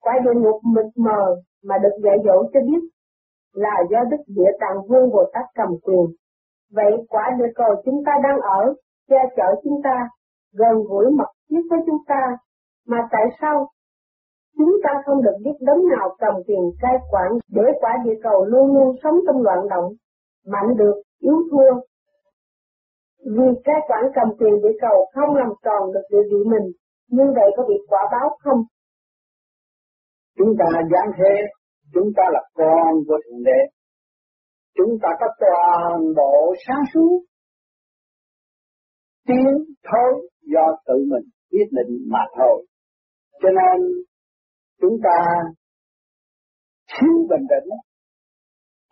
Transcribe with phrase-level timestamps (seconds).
[0.00, 2.82] Quả địa ngục mịt mờ mà được dạy dỗ cho biết
[3.52, 6.06] là do Đức Địa Tạng Vương Bồ Tát cầm quyền.
[6.72, 8.74] Vậy quả địa cầu chúng ta đang ở,
[9.08, 10.08] che chở chúng ta,
[10.52, 12.36] gần gũi mật thiết với chúng ta,
[12.86, 13.68] mà tại sao
[14.58, 18.44] chúng ta không được biết đấng nào cầm quyền cai quản để quả địa cầu
[18.44, 19.92] luôn luôn sống trong loạn động,
[20.46, 21.80] mạnh được, yếu thua.
[23.36, 26.72] Vì cai quản cầm quyền địa cầu không làm tròn được địa vị mình,
[27.08, 28.62] như vậy có bị quả báo không?
[30.40, 31.34] Chúng ta giáng thế,
[31.94, 33.60] chúng ta là con của Thượng Đế.
[34.76, 37.20] Chúng ta có toàn bộ sáng suốt,
[39.26, 39.50] tiến
[39.90, 42.66] thôi do tự mình quyết định mà thôi.
[43.42, 43.88] Cho nên
[44.80, 45.18] chúng ta
[46.92, 47.68] thiếu bình tĩnh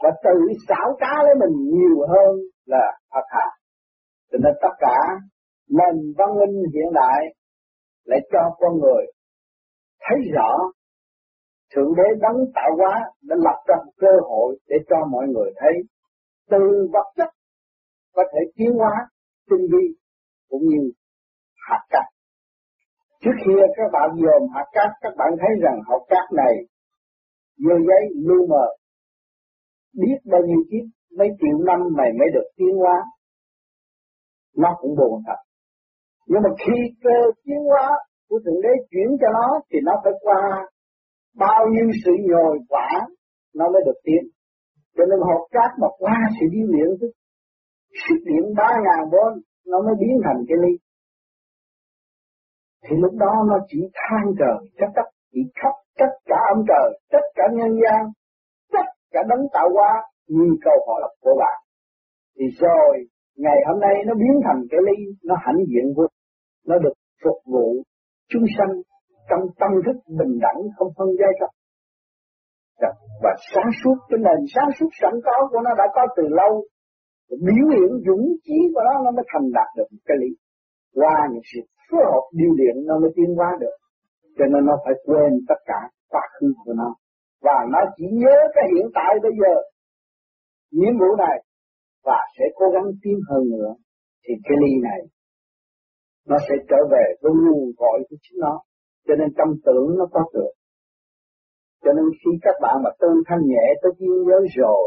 [0.03, 2.37] và tự xảo trá lấy mình nhiều hơn
[2.67, 3.47] là thật hạ.
[4.30, 4.97] Cho nên tất cả
[5.69, 7.20] nền văn minh hiện đại
[8.05, 9.05] lại cho con người
[10.01, 10.51] thấy rõ
[11.75, 15.51] Thượng Đế đấng tạo hóa đã lập ra một cơ hội để cho mọi người
[15.56, 15.73] thấy
[16.51, 17.29] từ vật chất
[18.15, 18.92] có thể tiến hóa
[19.51, 19.84] tinh vi
[20.48, 20.91] cũng như
[21.69, 22.05] hạt cát.
[23.20, 26.55] Trước kia các bạn dòm hạt cát, các bạn thấy rằng hạt cát này
[27.57, 28.67] dơ giấy lu mờ,
[30.01, 30.85] biết bao nhiêu kiếp,
[31.19, 33.05] mấy triệu năm mày mới được tiến hóa.
[34.57, 35.41] Nó cũng buồn thật.
[36.27, 37.89] Nhưng mà khi cơ tiến hóa
[38.29, 40.67] của Thượng Đế chuyển cho nó thì nó phải qua
[41.39, 42.89] bao nhiêu sự nhồi quả
[43.55, 44.22] nó mới được tiến.
[44.97, 47.11] Cho nên hột cát mà qua sự điêu luyện tức
[48.08, 49.33] sức điện ba ngàn vôn
[49.67, 50.72] nó mới biến thành cái ly.
[52.84, 56.89] Thì lúc đó nó chỉ than trời trách tất chỉ khóc tất cả ông trời,
[57.12, 58.02] tất cả nhân gian,
[58.73, 59.92] tất cả đấng tạo hóa
[60.28, 61.58] như câu hỏi lập của bạn.
[62.36, 66.06] Thì rồi ngày hôm nay nó biến thành cái ly, nó hãnh diện vô,
[66.67, 66.92] nó được
[67.25, 67.83] phục vụ
[68.28, 68.73] chúng sanh
[69.29, 71.51] trong tâm thức bình đẳng không phân giai cấp.
[72.81, 72.91] Dạ.
[73.23, 76.53] Và sáng suốt, cái nền sáng suốt sẵn có của nó đã có từ lâu.
[77.47, 80.30] Biểu hiện dũng chí của nó nó mới thành đạt được cái lý.
[80.95, 81.61] Qua những sự
[81.91, 83.77] phối hợp điều luyện nó mới tiến hóa được.
[84.39, 85.81] Cho nên nó phải quên tất cả
[86.13, 86.95] quá khứ của nó.
[87.42, 89.55] Và nó chỉ nhớ cái hiện tại bây giờ.
[90.73, 91.39] Nhiệm vụ này.
[92.05, 93.70] Và sẽ cố gắng tiến hơn nữa.
[94.25, 95.01] Thì cái ly này
[96.29, 98.61] nó sẽ trở về với nguồn gọi của chính nó.
[99.08, 100.52] Cho nên tâm tưởng nó có được.
[101.85, 104.85] Cho nên khi các bạn mà tương thanh nhẹ tới thiên giới rồi,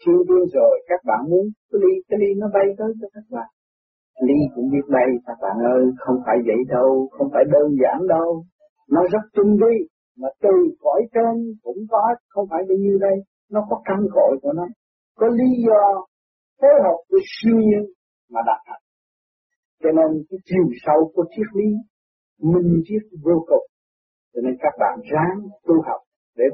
[0.00, 3.26] thiên tiên rồi, các bạn muốn cái ly, cái ly nó bay tới cho các
[3.30, 3.48] bạn.
[4.26, 7.98] Ly cũng biết bay các bạn ơi, không phải vậy đâu, không phải đơn giản
[8.08, 8.44] đâu.
[8.90, 9.74] Nó rất tinh vi,
[10.20, 13.16] mà từ cõi trên cũng có, không phải bao nhiêu đây,
[13.50, 14.66] nó có căn cội của nó.
[15.18, 16.06] Có lý do
[16.60, 17.84] phối hợp với siêu nhiên
[18.32, 18.84] mà đạt thành.
[19.82, 21.70] Cho nên cái chiều sâu của triết lý
[22.50, 23.66] minh triết vô cùng.
[24.34, 25.36] Cho nên các bạn ráng
[25.66, 26.00] tu học
[26.36, 26.44] để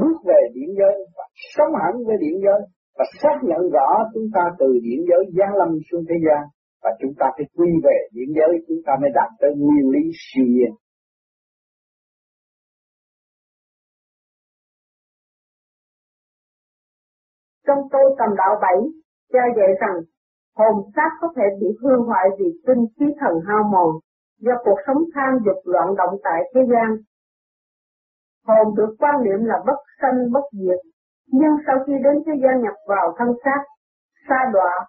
[0.00, 1.24] bước về điển giới và
[1.54, 2.60] sống hẳn với điển giới
[2.96, 6.42] và xác nhận rõ chúng ta từ điển giới giáng lâm xuống thế gian
[6.82, 10.10] và chúng ta phải quy về điển giới chúng ta mới đạt tới nguyên lý
[10.24, 10.72] siêu nhiên.
[17.66, 18.78] Trong tôi tầm đạo bảy,
[19.32, 19.96] cho dạy rằng
[20.58, 23.90] hồn xác có thể bị hư hoại vì tinh khí thần hao mòn
[24.38, 26.96] do cuộc sống tham dục loạn động tại thế gian.
[28.46, 30.80] Hồn được quan niệm là bất sanh bất diệt,
[31.26, 33.62] nhưng sau khi đến thế gian nhập vào thân xác,
[34.28, 34.86] sa đọa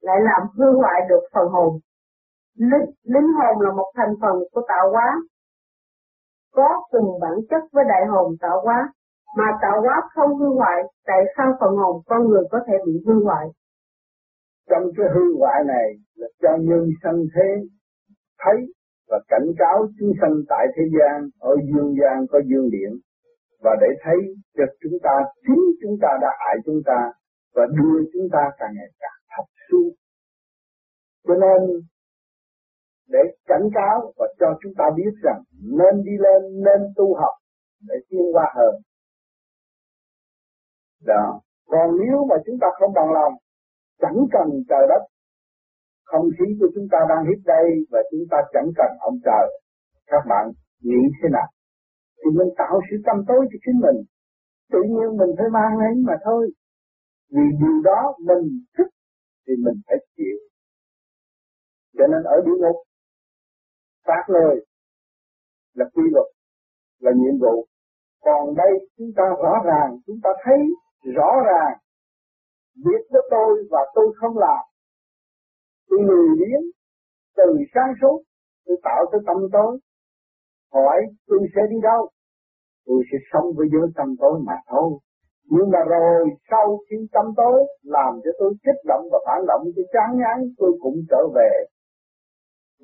[0.00, 1.78] lại làm hư hoại được phần hồn.
[2.56, 5.16] Linh, linh hồn là một thành phần của tạo hóa,
[6.52, 8.92] có cùng bản chất với đại hồn tạo hóa,
[9.36, 12.92] mà tạo hóa không hư hoại, tại sao phần hồn con người có thể bị
[13.06, 13.46] hư hoại?
[14.70, 17.66] Trong cái hư hoại này là cho nhân sanh thế
[18.38, 18.72] thấy
[19.08, 22.92] và cảnh cáo chúng sanh tại thế gian, ở dương gian có dương điện,
[23.64, 24.18] và để thấy
[24.56, 27.12] cho chúng ta, chính chúng ta đã hại chúng ta,
[27.54, 29.90] và đưa chúng ta càng ngày càng thấp xuống.
[31.26, 31.80] Cho nên,
[33.08, 37.34] để cảnh cáo và cho chúng ta biết rằng nên đi lên, nên tu học
[37.88, 38.74] để tiến qua hơn.
[41.06, 41.40] Đó.
[41.66, 43.32] Còn nếu mà chúng ta không bằng lòng,
[44.00, 45.02] chẳng cần trời đất
[46.10, 49.46] không khí của chúng ta đang hít đây và chúng ta chẳng cần ông trời.
[50.06, 50.44] Các bạn
[50.88, 51.48] nghĩ thế nào?
[52.18, 53.98] Thì mình tạo sự tâm tối cho chính mình.
[54.72, 56.42] Tự nhiên mình phải mang ấy mà thôi.
[57.34, 58.44] Vì điều đó mình
[58.78, 58.92] thích
[59.46, 60.38] thì mình phải chịu.
[61.98, 62.76] Cho nên ở địa ngục,
[64.06, 64.66] phát lời
[65.74, 66.26] là quy luật,
[67.00, 67.66] là nhiệm vụ.
[68.24, 70.58] Còn đây chúng ta rõ ràng, chúng ta thấy
[71.14, 71.78] rõ ràng
[72.84, 74.64] việc của tôi và tôi không làm
[75.88, 76.64] tôi lười biếng,
[77.36, 78.22] từ sáng suốt,
[78.66, 79.78] tôi tạo cái tâm tối,
[80.72, 82.10] hỏi, tôi sẽ đi đâu
[82.88, 84.90] tôi sẽ sống với giới tâm tối mà thôi.
[85.50, 89.62] Nhưng mà rồi sau khi tâm tối làm cho tôi kích động và phản động,
[89.76, 91.52] tôi chán ngán, tôi cũng trở về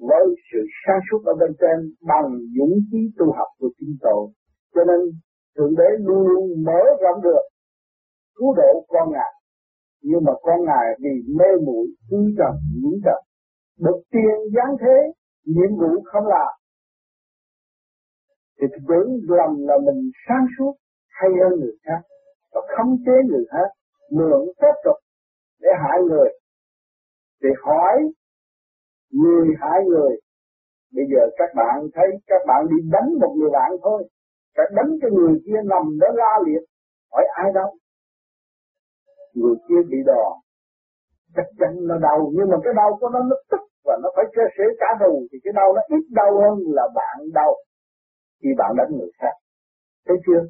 [0.08, 1.78] với sự sáng suốt ở bên trên
[2.10, 4.22] bằng dũng khí tu học của chính tôi.
[4.74, 5.00] Cho nên
[5.56, 7.44] Thượng Đế luôn luôn mở rộng được
[8.36, 9.32] cứu độ con ngài.
[10.08, 13.20] Nhưng mà con ngài vì mê muội, tư trần nhiễm trần
[13.78, 14.96] được tiền giáng thế,
[15.44, 16.52] nhiệm vụ không làm.
[18.60, 20.72] Thì tưởng lầm là mình sáng suốt
[21.08, 22.00] hay hơn người khác,
[22.52, 23.68] và không chế người khác,
[24.10, 24.96] mượn phép tục
[25.60, 26.28] để hại người.
[27.42, 27.96] Thì hỏi
[29.12, 30.16] người hại người,
[30.94, 34.08] bây giờ các bạn thấy các bạn đi đánh một người bạn thôi
[34.54, 36.62] các đánh cho người kia nằm đó la liệt,
[37.12, 37.74] hỏi ai đâu
[39.34, 40.32] người kia bị đòn
[41.36, 44.24] chắc chắn nó đau, nhưng mà cái đau của nó nó tức và nó phải
[44.36, 47.52] cơ sẻ cả đầu thì cái đau nó ít đau hơn là bạn đau
[48.40, 49.34] khi bạn đánh người khác.
[50.06, 50.42] Thấy chưa?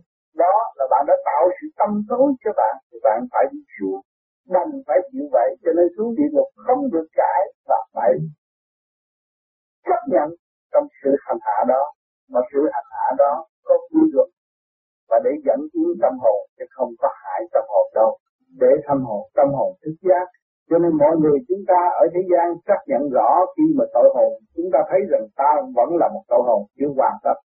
[0.43, 4.01] Đó là bạn đã tạo sự tâm tối cho bạn, thì bạn phải đi xuống
[4.49, 8.13] đành phải chịu vậy, cho nên xuống địa ngục không được cãi và phải
[9.87, 10.29] chấp nhận
[10.73, 11.83] trong sự hành hạ đó.
[12.33, 14.29] Mà sự hành hạ đó có quy luật,
[15.09, 18.19] và để dẫn tiến tâm hồn, chứ không có hại tâm hồn đâu
[18.61, 20.27] để thâm hồn tâm hồn thức giác
[20.71, 24.09] cho nên mọi người chúng ta ở thế gian chấp nhận rõ khi mà tội
[24.15, 27.39] hồn chúng ta thấy rằng ta vẫn là một tội hồn chưa hoàn tất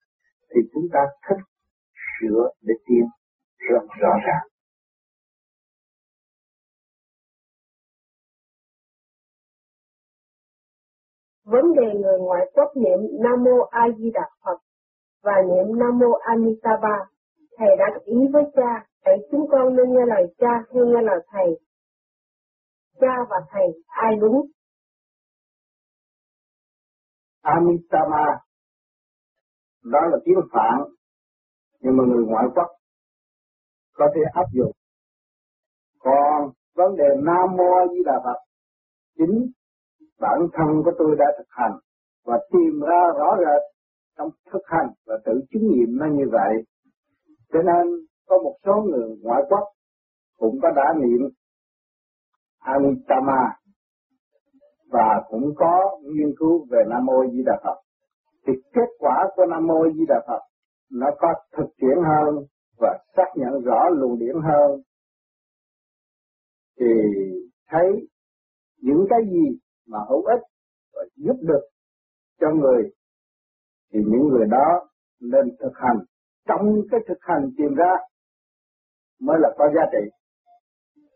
[0.50, 1.44] thì chúng ta thích
[2.16, 3.06] sửa để tiến
[3.70, 4.48] rất rõ ràng.
[11.46, 14.58] Vấn đề người ngoại quốc niệm Nam Mô A Di Đà Phật
[15.24, 16.98] và niệm Nam Mô Amitabha,
[17.58, 21.20] thầy đã ý với cha, vậy chúng con nên nghe lời cha hay nghe lời
[21.32, 21.60] thầy?
[23.02, 24.46] Cha và thầy, ai đúng?
[27.42, 28.26] Amitama
[29.84, 30.78] đó là tiếng Phạn,
[31.80, 32.68] nhưng mà người ngoại quốc
[33.94, 34.72] có thể áp dụng
[36.00, 38.40] còn vấn đề Nam Mô A Di Đà Phật,
[39.18, 39.52] chính
[40.20, 41.80] bản thân của tôi đã thực hành
[42.26, 43.62] và tìm ra rõ rệt
[44.18, 46.54] trong thực hành và tự chứng nghiệm nó như vậy
[47.54, 49.64] cho nên có một số người ngoại quốc
[50.38, 51.30] cũng có đã niệm
[52.60, 53.58] Amitama
[54.92, 57.82] và cũng có nghiên cứu về Nam Mô Di Đà Phật.
[58.48, 60.42] Thì kết quả của Nam Mô Di Đà Phật
[60.92, 62.46] nó có thực tiễn hơn
[62.80, 64.82] và xác nhận rõ luồng điển hơn.
[66.80, 66.86] Thì
[67.70, 68.08] thấy
[68.82, 69.58] những cái gì
[69.88, 70.42] mà hữu ích
[70.94, 71.68] và giúp được
[72.40, 72.84] cho người,
[73.94, 74.90] thì những người đó
[75.22, 75.98] nên thực hành.
[76.48, 77.94] Trong cái thực hành tìm ra
[79.22, 80.10] mới là có giá trị.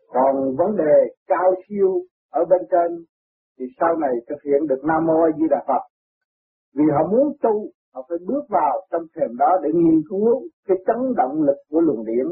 [0.08, 0.94] Còn vấn đề
[1.26, 2.00] cao siêu
[2.30, 3.04] ở bên trên
[3.58, 5.82] thì sau này thực hiện được Nam Mô A Di Đà Phật.
[6.74, 10.76] Vì họ muốn tu, họ phải bước vào trong thềm đó để nghiên cứu cái
[10.86, 12.26] chấn động lực của luồng điện.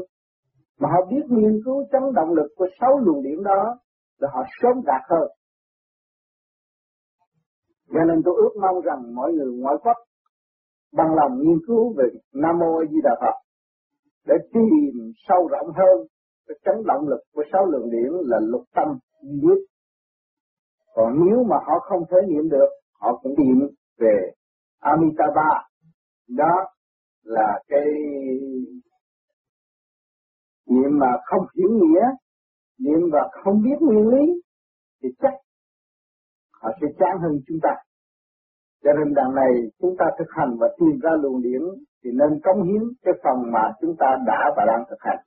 [0.79, 3.77] mà họ biết nghiên cứu chấn động lực của sáu luồng điện đó
[4.19, 5.27] là họ sớm đạt hơn.
[7.93, 9.97] Cho nên tôi ước mong rằng mọi người ngoại quốc
[10.93, 12.03] bằng lòng nghiên cứu về
[12.33, 13.40] Nam Mô A Di Đà Phật
[14.25, 16.07] để tìm sâu rộng hơn
[16.47, 18.87] cái chấn động lực của sáu lượng điển là lục tâm
[19.21, 19.57] duy nhất.
[20.95, 24.31] Còn nếu mà họ không thể niệm được, họ cũng niệm về
[24.79, 25.51] Amitabha
[26.29, 26.65] đó
[27.23, 27.85] là cái
[30.69, 32.05] niệm mà không hiểu nghĩa
[32.79, 34.41] niệm và không biết nguyên lý
[35.03, 35.33] thì chắc
[36.61, 37.69] họ sẽ chán hơn chúng ta
[38.83, 41.61] cho nên đằng này chúng ta thực hành và tìm ra luồng điển
[42.03, 45.19] thì nên cống hiến cái phần mà chúng ta đã và đang thực hành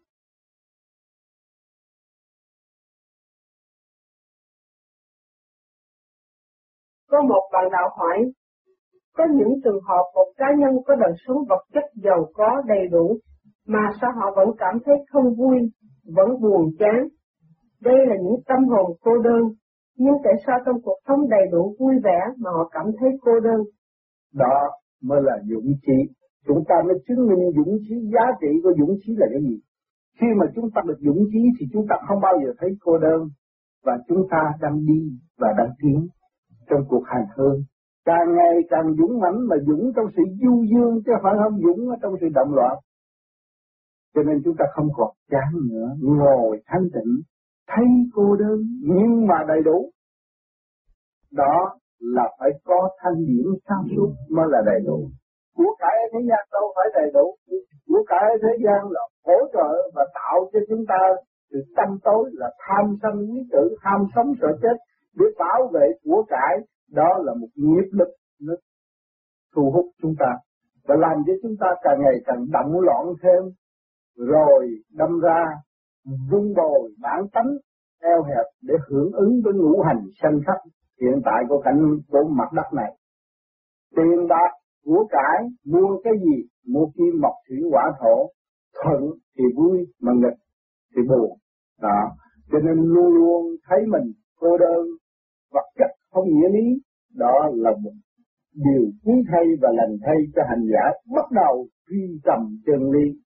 [7.10, 8.18] có một bạn đạo hỏi
[9.16, 12.88] có những trường hợp một cá nhân có đời sống vật chất giàu có đầy
[12.90, 13.18] đủ,
[13.66, 15.58] mà sao họ vẫn cảm thấy không vui,
[16.16, 17.08] vẫn buồn chán.
[17.80, 19.42] Đây là những tâm hồn cô đơn,
[19.96, 23.40] nhưng tại sao trong cuộc sống đầy đủ vui vẻ mà họ cảm thấy cô
[23.40, 23.60] đơn?
[24.34, 24.70] Đó
[25.02, 26.12] mới là dũng khí.
[26.46, 29.60] Chúng ta mới chứng minh dũng khí, giá trị của dũng khí là cái gì?
[30.20, 32.98] Khi mà chúng ta được dũng khí thì chúng ta không bao giờ thấy cô
[32.98, 33.28] đơn,
[33.84, 35.00] và chúng ta đang đi
[35.38, 36.06] và đang tiến
[36.70, 37.62] trong cuộc hành hương
[38.04, 41.90] càng ngày càng dũng mãnh mà dũng trong sự du dương chứ phải không dũng
[41.90, 42.76] ở trong sự động loạn
[44.14, 47.22] cho nên chúng ta không còn chán nữa ngồi thanh tịnh
[47.68, 49.90] thấy cô đơn, nhưng mà đầy đủ.
[51.32, 55.08] Đó là phải có thanh điển sáng suốt mới là đầy đủ.
[55.56, 57.36] Của cải thế gian đâu phải đầy đủ.
[57.88, 60.98] Của cải thế gian là hỗ trợ và tạo cho chúng ta
[61.50, 64.76] sự tâm tối, là tham sân quý tử, tham sống sợ chết.
[65.18, 66.54] Để bảo vệ của cải,
[66.90, 68.08] đó là một nghiệp lực
[68.40, 68.54] nó
[69.54, 70.32] thu hút chúng ta
[70.88, 73.42] và làm cho chúng ta càng ngày càng động loạn thêm.
[74.16, 75.44] Rồi đâm ra
[76.04, 77.50] vun bồi bản tánh
[78.02, 80.56] eo hẹp để hưởng ứng với ngũ hành sanh khắc
[81.00, 82.92] hiện tại của cảnh của mặt đất này.
[83.96, 84.50] Tiền bạc
[84.84, 88.30] của cải mua cái gì, mua kim mộc thủy hỏa thổ,
[88.82, 89.02] thuận
[89.38, 90.38] thì vui mà nghịch
[90.96, 91.38] thì buồn.
[91.80, 92.10] Đó.
[92.50, 94.86] Cho nên luôn luôn thấy mình cô đơn,
[95.52, 96.80] vật chất không nghĩa lý,
[97.14, 97.92] đó là một
[98.54, 100.84] điều quý thay và lành thay cho hành giả
[101.14, 103.23] bắt đầu truy tầm chân lý.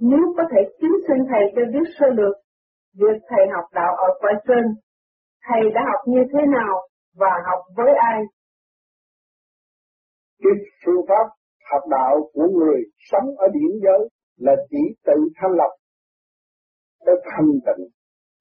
[0.00, 2.36] Nếu có thể kính xin Thầy cho biết sơ lược
[3.00, 4.64] việc Thầy học đạo ở cõi trên,
[5.46, 8.20] Thầy đã học như thế nào và học với ai?
[10.42, 10.52] Cái
[10.84, 11.26] phương pháp
[11.70, 15.72] học đạo của người sống ở điển giới là chỉ tự thanh lập
[17.06, 17.86] tới thanh tịnh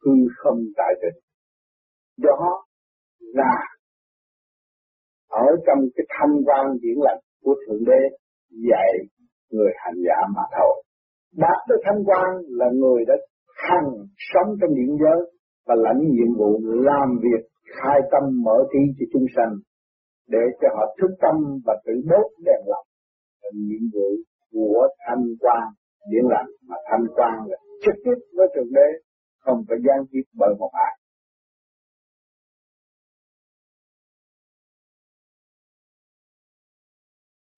[0.05, 1.23] hư không tại định.
[2.17, 2.65] Đó
[3.19, 3.53] là
[5.27, 8.17] ở trong cái thanh quan điển lành của Thượng Đế
[8.49, 8.91] dạy
[9.49, 10.83] người hành giả mà thôi.
[11.37, 13.13] Đạt tới thanh quan là người đã
[13.69, 15.19] hằng sống trong điện giới
[15.65, 17.41] và lãnh nhiệm vụ làm việc,
[17.75, 19.53] khai tâm mở trí cho chúng sanh
[20.27, 22.87] để cho họ thức tâm và tự đốt đèn lòng
[23.41, 24.09] là nhiệm vụ
[24.51, 25.63] của thanh quan
[26.11, 28.87] điện lành, mà thanh quan là trực tiếp với thượng đế,
[29.39, 30.93] không phải gián tiếp bởi một ai.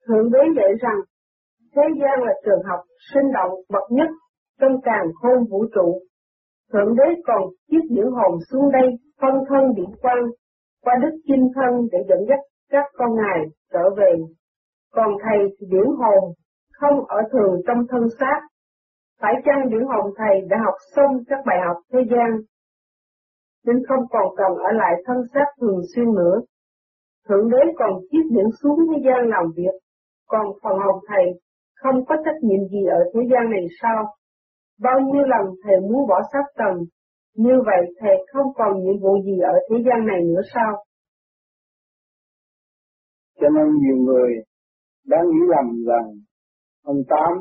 [0.08, 1.00] Thượng đế dạy rằng
[1.76, 2.80] thế gian là trường học
[3.14, 4.10] sinh động bậc nhất
[4.60, 6.00] trong càng khôn vũ trụ.
[6.74, 8.88] Thượng đế còn chiếc điển hồn xuống đây
[9.22, 10.26] phân thân điển quang
[10.84, 13.40] qua đức chinh thân để dẫn dắt các con ngài
[13.74, 14.12] trở về.
[14.94, 16.34] Còn thầy thì điển hồn
[16.74, 18.40] không ở thường trong thân xác.
[19.22, 22.30] Phải chăng điển hồn thầy đã học xong các bài học thế gian,
[23.66, 26.42] nên không còn cần ở lại thân xác thường xuyên nữa.
[27.30, 29.76] Thượng đế còn chiếc điển xuống thế gian làm việc,
[30.28, 31.26] còn phần hồn thầy
[31.82, 34.00] không có trách nhiệm gì ở thế gian này sao?
[34.80, 36.76] Bao nhiêu lần thầy muốn bỏ sát trần,
[37.36, 40.84] như vậy thầy không còn nhiệm vụ gì ở thế gian này nữa sao?
[43.40, 44.32] Cho nên nhiều người
[45.06, 46.08] đã nghĩ lầm rằng
[46.84, 47.32] ông Tám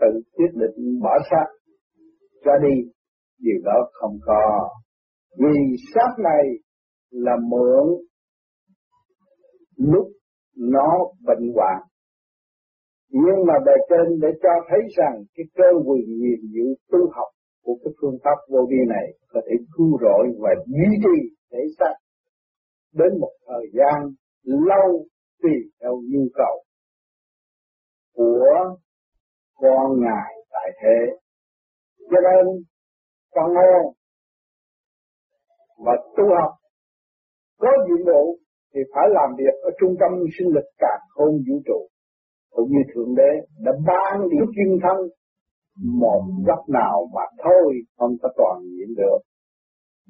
[0.00, 1.46] tự quyết định bỏ sát
[2.44, 2.90] ra đi,
[3.38, 4.68] điều đó không có.
[5.38, 5.56] Vì
[5.94, 6.44] sát này
[7.10, 7.86] là mượn
[9.76, 10.06] lúc
[10.56, 11.82] nó bệnh hoạn
[13.08, 17.28] nhưng mà bề trên để cho thấy rằng cái cơ quyền nhiệm vụ tu học
[17.64, 21.58] của cái phương pháp vô vi này có thể cứu rỗi và duy trì thể
[21.78, 21.94] xác
[22.92, 24.10] đến một thời gian
[24.42, 25.06] lâu
[25.42, 26.64] tùy theo nhu cầu
[28.14, 28.76] của
[29.54, 31.16] con ngài tại thế.
[32.10, 32.62] Cho nên,
[33.30, 33.94] con hồn
[35.84, 36.52] và tu học,
[37.58, 38.38] có nhiệm vụ
[38.74, 41.88] thì phải làm việc ở trung tâm sinh lực cả không vũ trụ
[42.54, 43.30] cũng như Thượng Đế
[43.64, 44.98] đã ban điểm chuyên thân
[45.82, 49.18] một góc nào mà thôi không có toàn diện được.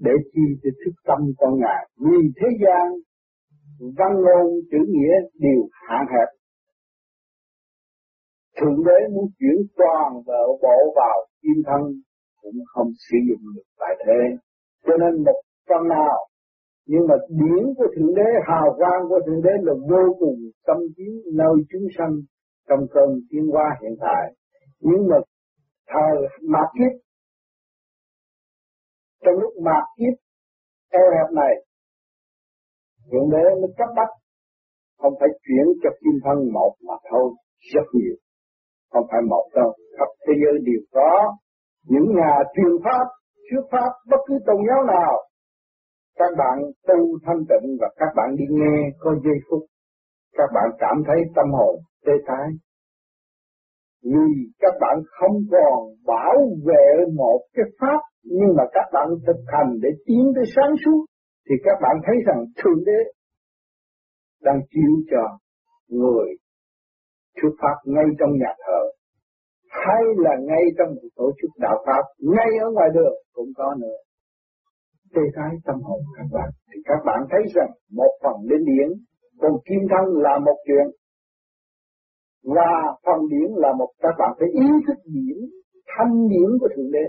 [0.01, 1.89] Để chi cho thức tâm con ngài.
[2.01, 2.87] Vì thế gian,
[3.99, 6.29] văn ngôn, chữ nghĩa đều hạn hẹp.
[8.61, 11.83] Thượng đế muốn chuyển toàn bộ bộ vào kim thân
[12.43, 14.21] cũng không sử dụng được tại thế.
[14.87, 16.17] Cho nên một phần nào,
[16.87, 20.77] nhưng mà điển của thượng đế, hào quang của thượng đế là vô cùng tâm
[20.97, 22.15] chiếu nơi chúng sanh
[22.69, 24.33] trong cơn tiến hóa hiện tại.
[24.81, 25.17] Nhưng mà
[25.93, 26.17] thời
[26.49, 26.93] mạt kiếp,
[29.25, 30.15] trong lúc mạt kiếp
[30.91, 31.55] eo hẹp này,
[33.11, 34.15] thượng đế mới cấp bách.
[34.99, 37.33] Không phải chuyển cho kim thân một mà thôi,
[37.73, 38.17] rất nhiều.
[38.93, 41.11] Không phải một đâu, khắp thế giới đều có.
[41.91, 43.07] Những nhà truyền pháp,
[43.47, 45.13] thuyết pháp, bất cứ tôn giáo nào,
[46.19, 46.57] các bạn
[46.89, 49.63] tu thanh tịnh và các bạn đi nghe có giây phút.
[50.33, 51.75] Các bạn cảm thấy tâm hồn
[52.07, 52.49] tê tái
[54.05, 59.41] vì các bạn không còn bảo vệ một cái pháp, nhưng mà các bạn thực
[59.47, 61.05] hành để tiến tới sáng suốt,
[61.49, 63.01] thì các bạn thấy rằng thượng đế
[64.43, 65.39] đang chiếu cho
[65.89, 66.29] người
[67.37, 68.81] thuyết pháp ngay trong nhà thờ,
[69.69, 73.75] hay là ngay trong một tổ chức đạo pháp, ngay ở ngoài đường cũng có
[73.81, 73.99] nữa.
[75.15, 78.89] Tê thái tâm hồn các bạn, thì các bạn thấy rằng một phần đến điển,
[79.41, 80.87] còn kim thân là một chuyện
[82.45, 82.71] và
[83.07, 85.39] phần điển là một, các bạn phải ý thức điển
[85.97, 87.07] thanh điển của thượng đế,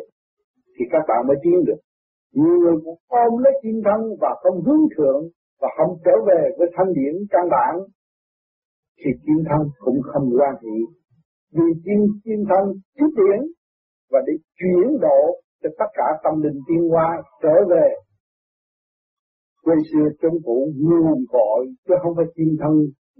[0.75, 1.79] thì các bạn mới tiến được.
[2.33, 5.21] Nhiều người cũng ôm lấy kim thân và không hướng thượng
[5.61, 7.75] và không trở về với thanh điển căn bản,
[8.99, 10.77] thì kim thân cũng không quan hệ
[11.55, 12.63] vì kim kim thân
[12.97, 13.39] trước điển
[14.11, 15.19] và để chuyển độ
[15.63, 17.87] cho tất cả tâm linh tiên hoa trở về.
[19.63, 22.73] Quê xưa chống cũ nguồn gọi chứ không phải kim thân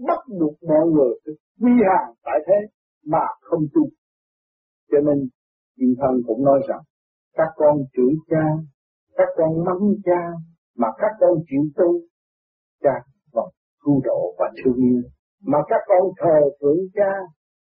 [0.07, 2.67] bắt buộc mọi người quy hàng tại thế
[3.05, 3.81] mà không tu.
[4.91, 5.29] Cho nên
[5.77, 6.81] chim thân cũng nói rằng
[7.33, 8.45] các con chửi cha,
[9.13, 10.21] các con mắng cha,
[10.77, 11.99] mà các con chịu tu,
[12.83, 12.95] cha
[13.33, 13.49] vẫn
[13.83, 15.01] cứu độ và thương yêu.
[15.41, 17.11] Mà các con thờ phượng cha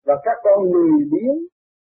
[0.07, 1.39] và các con lười biếng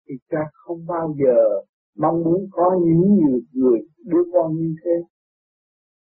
[0.08, 1.64] thì cha không bao giờ
[1.98, 4.90] mong muốn có những người, người đứa con như thế.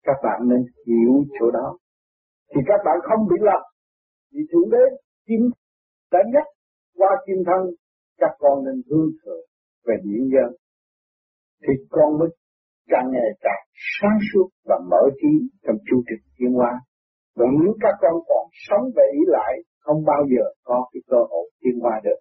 [0.03, 1.77] Các bạn nên hiểu chỗ đó.
[2.55, 3.61] Thì các bạn không bị lầm.
[4.33, 4.83] Vì Thượng Đế
[5.27, 5.49] chính
[6.11, 6.47] đã nhắc
[6.97, 7.61] qua kim thân
[8.17, 9.45] các con nên hướng thượng
[9.85, 10.49] về điện dân.
[11.61, 12.29] Thì con mới
[12.87, 13.63] càng ngày càng
[13.99, 16.71] sáng suốt và mở trí trong chu trình tiến hóa.
[17.37, 21.17] Còn nếu các con còn sống về ý lại, không bao giờ có cái cơ
[21.29, 22.19] hội tiến hóa được.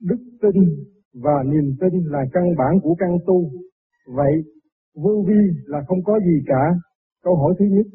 [0.00, 0.62] Đức tin
[1.14, 3.50] và niềm tin là căn bản của căn tu.
[4.06, 4.32] Vậy,
[5.02, 6.74] vô vi là không có gì cả.
[7.24, 7.86] Câu hỏi thứ nhất,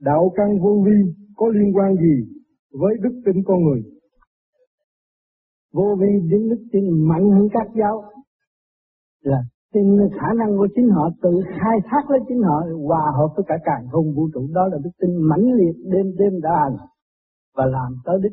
[0.00, 0.98] đạo căn vô vi
[1.36, 2.16] có liên quan gì
[2.80, 3.82] với đức tin con người?
[5.72, 8.02] vô vi đến đức tin mạnh hơn các giáo
[9.22, 13.28] là tin khả năng của chính họ tự khai thác lấy chính họ hòa hợp
[13.36, 16.50] với cả càng không vũ trụ đó là đức tin mãnh liệt đêm đêm đã
[16.62, 16.76] hành
[17.56, 18.32] và làm tới đích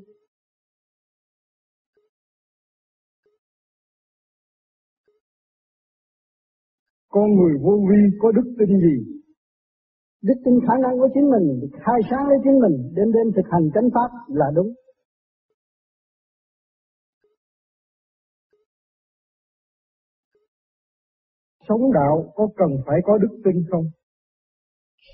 [7.15, 8.95] con người vô vi có đức tin gì
[10.21, 11.45] đức tin khả năng của chính mình
[11.83, 14.73] khai sáng lấy chính mình đêm đêm thực hành chánh pháp là đúng
[21.67, 23.85] Sống đạo có cần phải có đức tin không?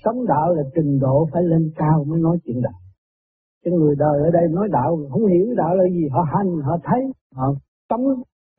[0.04, 2.80] Sống đạo là trình độ phải lên cao mới nói chuyện đạo.
[3.64, 6.78] Cái người đời ở đây nói đạo không hiểu đạo là gì, họ hành, họ
[6.84, 7.02] thấy,
[7.34, 7.46] họ
[7.90, 8.04] sống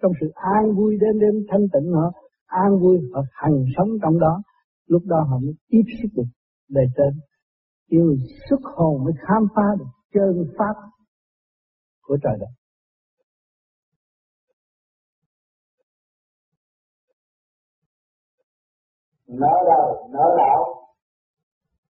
[0.02, 2.23] trong sự an vui đêm đêm thanh tịnh họ
[2.64, 4.42] an vui họ hành sống trong đó,
[4.88, 6.30] lúc đó họ mới tiếp xúc được
[6.70, 7.20] bề trên
[7.88, 8.16] yêu
[8.50, 10.76] xuất hồn mới khám phá được chân pháp
[12.02, 12.54] của trời đất.
[19.28, 20.60] Nợ đời nợ đạo.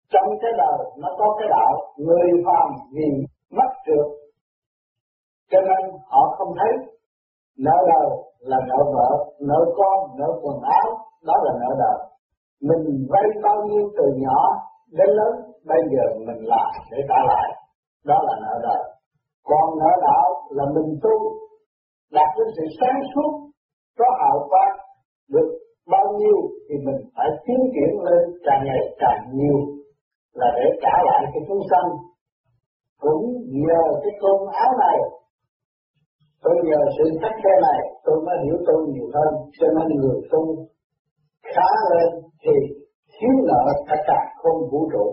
[0.09, 4.21] Trong cái đời nó có cái đạo, người phàm vì mất trượt
[5.51, 6.93] cho nên họ không thấy.
[7.57, 10.87] Nợ đời là nợ vợ, nợ con, nợ quần áo,
[11.27, 11.97] đó là nợ đời.
[12.61, 14.39] Mình vay bao nhiêu từ nhỏ
[14.91, 15.33] đến lớn,
[15.65, 17.47] bây giờ mình làm để trả lại,
[18.05, 18.83] đó là nợ đời.
[19.43, 21.15] Còn nợ đạo là mình tu,
[22.11, 23.31] đạt đến sự sáng suốt,
[23.99, 24.77] có hào quang,
[25.29, 25.49] được
[25.91, 26.37] bao nhiêu
[26.69, 29.57] thì mình phải tiến triển lên càng ngày càng nhiều,
[30.33, 31.89] là để trả lại cái chúng sanh.
[33.01, 33.23] Cũng
[33.65, 34.97] nhờ cái cơm áo này
[36.43, 40.19] tôi nhờ sự khắc khe này tôi mới hiểu tôi nhiều hơn, cho nên người
[40.31, 40.41] tu
[41.53, 42.09] khá lên
[42.43, 42.55] thì
[43.13, 45.05] thiếu nợ cả cả không vũ trụ,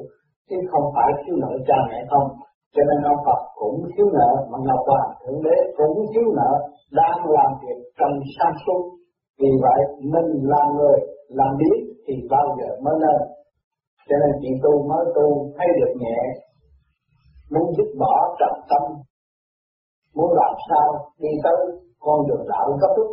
[0.49, 2.29] chứ không phải thiếu nợ cha mẹ không
[2.75, 6.53] cho nên ông Phật cũng thiếu nợ, mà Ngọc Hoàng Thượng Đế cũng thiếu nợ,
[6.99, 8.83] đang làm việc trong sáng suốt
[9.41, 9.81] vì vậy,
[10.13, 13.21] mình là người làm biết thì bao giờ mới lên.
[14.09, 16.19] Cho nên chị tu mới tu, thấy được nhẹ.
[17.53, 18.83] Muốn dứt bỏ trầm tâm.
[20.19, 20.87] Muốn làm sao
[21.19, 21.59] đi tới
[22.05, 23.11] con đường đạo cấp rút.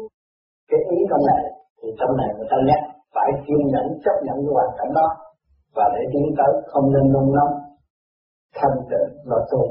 [0.70, 1.44] Cái ý trong này
[1.80, 2.82] thì trong này người ta nhắc
[3.16, 5.08] phải kiên nhẫn chấp nhận cái hoàn cảnh đó
[5.76, 7.54] và để tiến tới không nên nôn nóng
[8.56, 9.62] thanh tịnh và tu.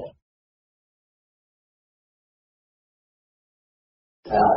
[4.30, 4.48] À,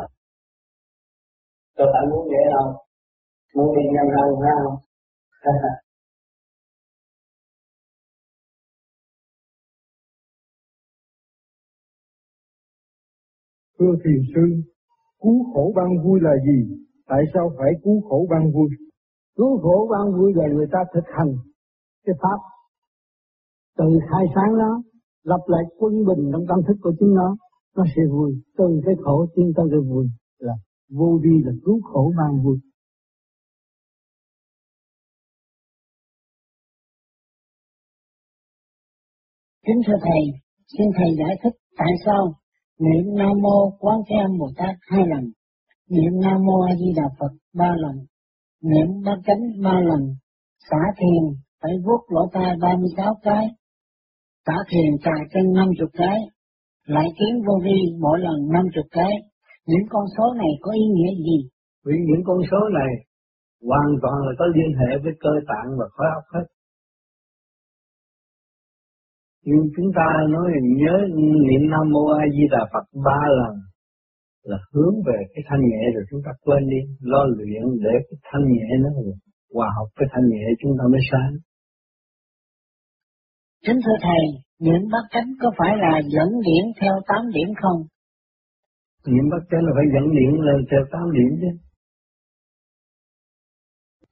[1.78, 2.72] tôi phải muốn vậy không?
[3.56, 4.30] Muốn đi nhanh hơn
[4.64, 4.76] không?
[13.80, 14.72] Thưa thiền sư,
[15.22, 16.60] cứu khổ ban vui là gì?
[17.08, 18.70] Tại sao phải cứu khổ ban vui?
[19.36, 21.32] Cứu khổ ban vui là người ta thực hành
[22.06, 22.40] cái pháp
[23.78, 24.82] từ khai sáng nó
[25.24, 27.38] lập lại quân bình trong tâm thức của chính nó
[27.76, 30.06] nó sẽ vui từ cái khổ tiến tới cái vui
[30.38, 30.54] là
[30.90, 32.58] vô vi là cứu khổ ban vui.
[39.66, 40.22] Kính thưa Thầy,
[40.78, 42.34] xin Thầy giải thích tại sao
[42.80, 45.24] niệm Nam Mô Quán Thế Âm Bồ Tát hai lần,
[45.90, 47.96] niệm Nam Mô A Di Đà Phật ba lần,
[48.64, 50.02] niệm ba chánh ba lần,
[50.70, 51.24] xả thiền
[51.62, 53.46] phải vuốt lỗ tai 36 cái,
[54.46, 56.18] xả thiền trà chân 50 cái,
[56.86, 59.12] lại tiếng vô vi mỗi lần 50 cái,
[59.68, 61.50] những con số này có ý nghĩa gì?
[61.86, 62.92] Vì những con số này
[63.70, 66.46] hoàn toàn là có liên hệ với cơ tạng và khối óc hết.
[69.50, 70.48] Nhưng chúng ta nói
[70.82, 70.96] nhớ
[71.48, 73.54] niệm Nam Mô A Di Đà Phật ba lần
[74.50, 76.82] là hướng về cái thanh nhẹ rồi chúng ta quên đi,
[77.12, 78.90] lo luyện để cái thanh nhẹ nó
[79.54, 81.34] hòa hợp với thanh nhẹ chúng ta mới sáng.
[83.66, 84.24] Kính thưa Thầy,
[84.66, 87.80] niệm bắt chánh có phải là dẫn điển theo tám điểm không?
[89.12, 91.52] Niệm bắt chánh là phải dẫn điển lên theo tám điểm chứ.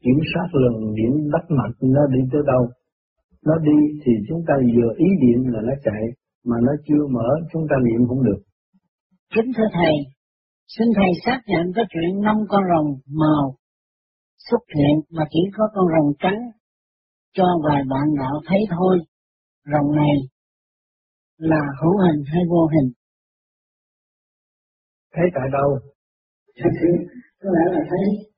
[0.03, 2.63] Kiểm soát lần điểm đắc mặt nó đi tới đâu.
[3.45, 6.03] Nó đi thì chúng ta vừa ý điện là nó chạy,
[6.45, 8.41] mà nó chưa mở chúng ta niệm không được.
[9.35, 9.93] Kính thưa Thầy,
[10.67, 12.89] xin Thầy xác nhận cái chuyện năm con rồng
[13.21, 13.55] màu
[14.49, 16.41] xuất hiện mà chỉ có con rồng trắng
[17.33, 18.99] cho vài bạn đạo thấy thôi.
[19.71, 20.15] Rồng này
[21.37, 22.91] là hữu hình hay vô hình?
[25.13, 25.79] Thấy tại đâu?
[27.41, 28.34] Có lẽ là thấy.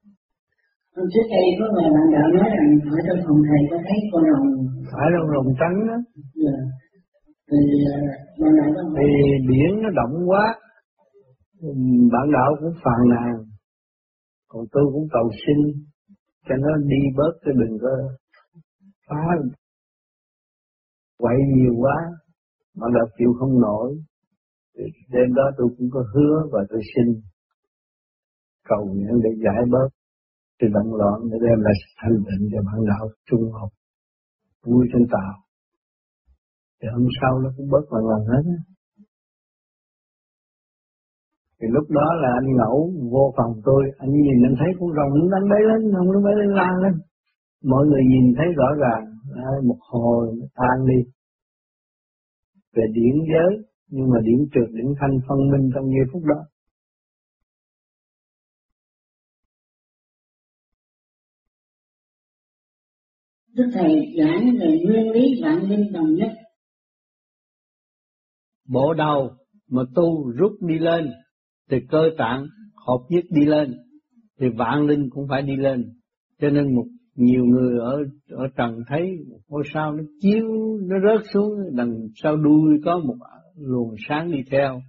[1.14, 4.24] Trước đây có vài bạn đạo nói rằng ở trong phòng thầy có thấy con
[4.32, 4.50] rồng.
[4.92, 5.98] Phải rồng rồng trắng đó.
[6.46, 6.58] Dạ.
[7.50, 7.60] Thì
[7.94, 8.00] à,
[8.40, 9.10] bạn đạo có Thì
[9.50, 10.46] biển nó động quá.
[12.14, 13.34] Bạn đạo cũng phàn nàn.
[14.48, 15.58] Còn tôi cũng cầu xin
[16.50, 17.90] cho nó đi bớt cái đừng có
[19.10, 19.24] phá
[21.18, 21.96] quậy nhiều quá
[22.76, 23.98] mà đạo chịu không nổi
[25.14, 27.22] đêm đó tôi cũng có hứa và tôi xin
[28.70, 29.90] cầu nguyện để giải bớt
[30.60, 33.70] sự động loạn để đem lại thanh tịnh cho bạn đạo trung học.
[34.66, 35.34] Vui trên tàu,
[36.80, 38.60] thì hôm sau nó cũng bớt lần lần hết á.
[41.62, 42.78] Thì lúc đó là anh ngẫu
[43.14, 46.20] vô phòng tôi anh nhìn anh thấy con rồng nó đánh bấy lên không nó
[46.26, 46.94] bấy lên lan lên.
[47.72, 49.04] Mọi người nhìn thấy rõ ràng
[49.46, 51.00] à, một hồi nó tan đi.
[52.76, 53.52] Về điển giới
[53.94, 56.40] nhưng mà điển trượt điển thanh phân minh trong giây phút đó.
[63.58, 66.32] Đức Thầy giảng về nguyên lý vạn linh đồng nhất.
[68.70, 69.32] Bộ đầu
[69.70, 71.10] mà tu rút đi lên,
[71.72, 72.46] thì cơ tạng
[72.88, 73.74] hợp nhất đi lên,
[74.40, 75.86] thì vạn linh cũng phải đi lên.
[76.42, 79.10] Cho nên một nhiều người ở ở trần thấy,
[79.48, 80.48] ngôi sao nó chiếu,
[80.82, 83.16] nó rớt xuống, đằng sau đuôi có một
[83.58, 84.82] luồng sáng đi theo.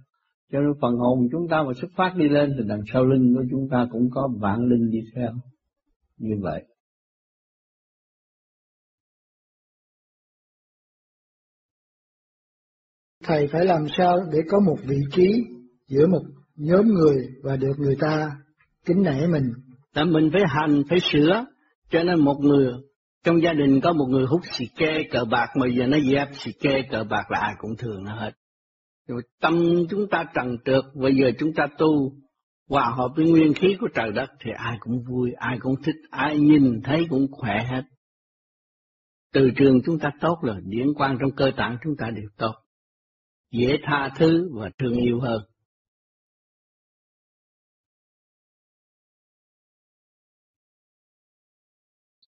[0.51, 3.33] Cho nên phần hồn chúng ta mà xuất phát đi lên, thì đằng sau lưng
[3.35, 5.31] của chúng ta cũng có vạn linh đi theo.
[6.17, 6.63] Như vậy.
[13.29, 15.43] Thầy phải làm sao để có một vị trí
[15.87, 16.21] giữa một
[16.55, 18.31] nhóm người và được người ta
[18.85, 19.43] kính nể mình.
[19.93, 21.45] Là mình phải hành, phải sửa,
[21.89, 22.73] cho nên một người
[23.23, 26.27] trong gia đình có một người hút xì ke cờ bạc mà giờ nó dẹp
[26.33, 28.31] xì ke cờ bạc là ai cũng thường nó hết.
[29.07, 29.55] Rồi tâm
[29.89, 32.11] chúng ta trần trượt, bây giờ chúng ta tu
[32.69, 35.95] hòa hợp với nguyên khí của trời đất thì ai cũng vui, ai cũng thích,
[36.09, 37.81] ai nhìn thấy cũng khỏe hết.
[39.33, 42.53] Từ trường chúng ta tốt rồi, điển quan trong cơ tạng chúng ta đều tốt.
[43.51, 45.41] Dễ tha thứ và thương yêu hơn.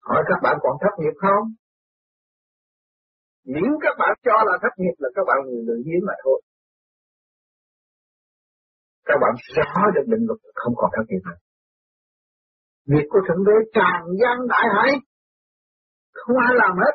[0.02, 1.54] Hỏi các bạn còn thất nghiệp không?
[3.44, 6.42] Những các bạn cho là thất nghiệp là các bạn người lười biếng mà thôi.
[9.06, 11.40] Các bạn rõ được định luật không còn thất nghiệp nữa.
[12.86, 14.90] Việc của Thượng Đế tràn gian đại hải.
[16.14, 16.94] Không ai làm hết.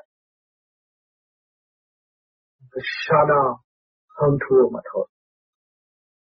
[3.08, 3.65] Sau đó
[4.20, 5.06] hơn thua mà thôi.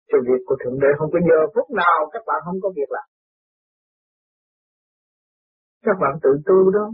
[0.09, 2.90] Cho việc của Thượng Đế không có giờ phút nào các bạn không có việc
[2.96, 3.09] làm.
[5.87, 6.87] Các bạn tự tu đó,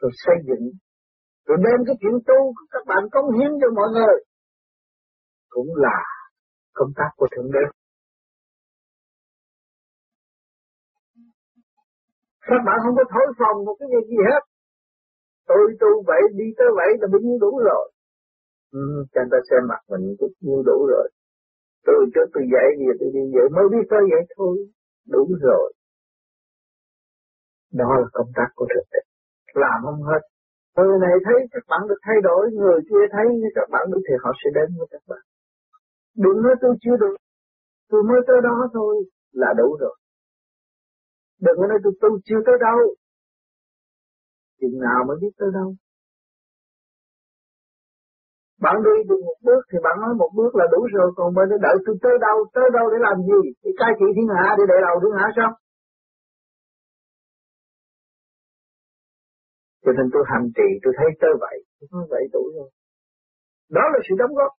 [0.00, 0.64] rồi xây dựng,
[1.46, 2.38] rồi đem cái chuyện tu
[2.70, 4.16] các bạn cống hiến cho mọi người.
[5.48, 5.98] Cũng là
[6.72, 7.64] công tác của thượng đế.
[12.40, 14.42] Các bạn không có thối phòng một cái gì gì hết.
[15.46, 17.92] Tôi tu vậy, đi tới vậy là bao nhiêu đủ rồi.
[18.72, 21.08] Ừ, cho người ta xem mặt mình cũng nhiêu đủ rồi
[21.86, 24.56] tôi trước tôi dạy gì tôi đi dạy mới biết tới vậy thôi
[25.12, 25.72] đủ rồi
[27.72, 28.98] đó là công tác của thực tế.
[29.54, 30.22] Làm không hết.
[30.76, 34.02] Người này thấy các bạn được thay đổi, người kia thấy như các bạn được
[34.08, 35.22] thì họ sẽ đến với các bạn.
[36.16, 37.16] Đừng nói tôi chưa được,
[37.88, 38.94] tôi mới tới đó thôi
[39.32, 39.96] là đủ rồi.
[41.40, 42.78] Đừng có nói tôi, tôi chưa tới đâu.
[44.60, 45.74] Chừng nào mới biết tới đâu.
[48.64, 51.44] Bạn đi được một bước thì bạn nói một bước là đủ rồi, còn bây
[51.50, 53.40] giờ đợi tôi tới đâu, tới đâu để làm gì?
[53.62, 55.50] Thì cai trị thiên hạ để để đầu thiên hạ sao?
[59.84, 62.70] Cho nên tôi hành trì tôi thấy tới vậy, tôi nói vậy đủ rồi.
[63.76, 64.52] Đó là sự đóng góp.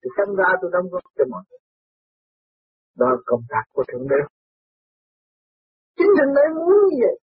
[0.00, 1.62] Tôi sinh ra tôi đóng góp cho mọi người.
[3.00, 4.20] Đó là công tác của Thượng Đế.
[5.98, 7.16] Chính Thượng Đế muốn như vậy.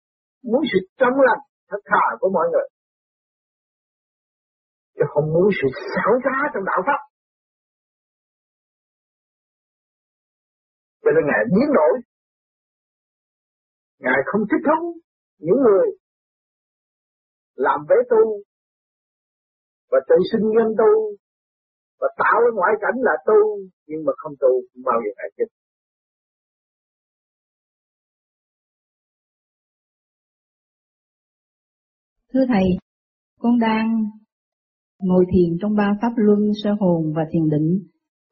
[0.51, 2.69] Muốn sự trong lành, thật thà của mọi người.
[5.03, 7.01] Chứ không muốn sự xảo trá trong đạo Pháp.
[11.03, 12.01] cho nên Ngài biến đổi.
[13.99, 15.01] Ngài không thích thú
[15.39, 15.87] những người
[17.55, 18.43] làm vế tu
[19.91, 20.93] và tự sinh nhân tu
[22.01, 25.31] và tạo cái ngoại cảnh là tu nhưng mà không tu không bao giờ Ngài
[25.37, 25.45] chết.
[32.33, 32.65] Thưa Thầy,
[33.39, 34.05] con đang
[35.03, 37.79] ngồi thiền trong ba pháp luân sơ hồn và thiền định,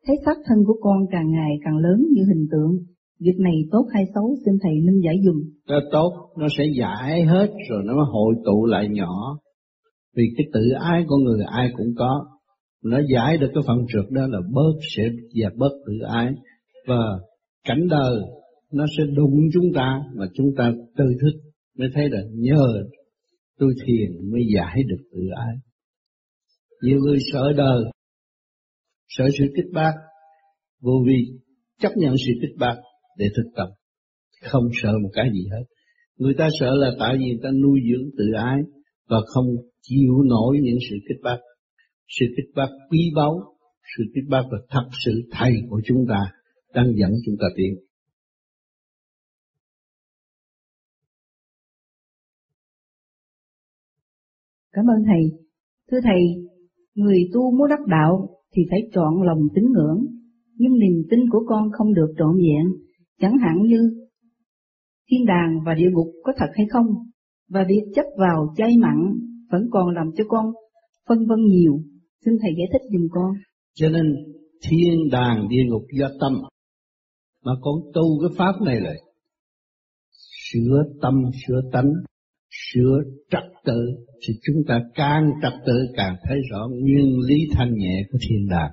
[0.07, 2.73] thấy xác thân của con càng ngày càng lớn như hình tượng.
[3.21, 5.37] Việc này tốt hay xấu xin Thầy minh giải dùm.
[5.69, 9.39] Nó tốt, nó sẽ giải hết rồi nó hội tụ lại nhỏ.
[10.17, 12.27] Vì cái tự ái của người ai cũng có.
[12.85, 15.03] Nó giải được cái phần trượt đó là bớt sẽ
[15.43, 16.33] dẹp bớt tự ái.
[16.89, 17.19] Và
[17.69, 18.21] cảnh đời
[18.73, 21.41] nó sẽ đụng chúng ta mà chúng ta tư thức
[21.79, 22.85] mới thấy là nhờ
[23.59, 25.55] tôi thiền mới giải được tự ái.
[26.83, 27.85] Nhiều người sợ đời,
[29.09, 29.93] sợ sự kích bác,
[30.81, 31.41] vô vi
[31.79, 32.77] chấp nhận sự kích bác
[33.19, 33.69] để thực tập,
[34.43, 35.65] không sợ một cái gì hết.
[36.17, 38.59] Người ta sợ là tại vì người ta nuôi dưỡng tự ái
[39.09, 39.47] và không
[39.83, 41.39] chịu nổi những sự kích bác.
[42.09, 43.57] Sự kích bác quý báu,
[43.97, 46.33] sự kích bác là thật sự thầy của chúng ta
[46.75, 47.75] đang dẫn chúng ta tiến.
[54.73, 55.39] Cảm ơn Thầy.
[55.91, 56.50] Thưa Thầy,
[56.95, 60.07] người tu muốn đắc đạo thì phải chọn lòng tín ngưỡng,
[60.57, 62.73] nhưng niềm tin của con không được trọn vẹn,
[63.21, 64.09] chẳng hạn như
[65.11, 66.87] thiên đàng và địa ngục có thật hay không,
[67.49, 68.97] và việc chấp vào chay mặn
[69.51, 70.47] vẫn còn làm cho con
[71.09, 71.81] phân vân nhiều.
[72.25, 73.31] Xin Thầy giải thích dùm con.
[73.75, 74.17] Cho nên
[74.69, 76.33] thiên đàng địa ngục do tâm,
[77.45, 78.95] mà con tu cái pháp này là
[80.53, 81.15] sửa tâm
[81.47, 81.91] sửa tánh
[82.75, 83.87] sửa trật tự,
[84.21, 88.49] thì chúng ta càng trật tự càng thấy rõ nguyên lý thanh nhẹ của thiên
[88.51, 88.73] đàng.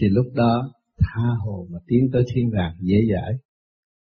[0.00, 3.32] Thì lúc đó, tha hồ mà tiến tới thiên đàng dễ dãi.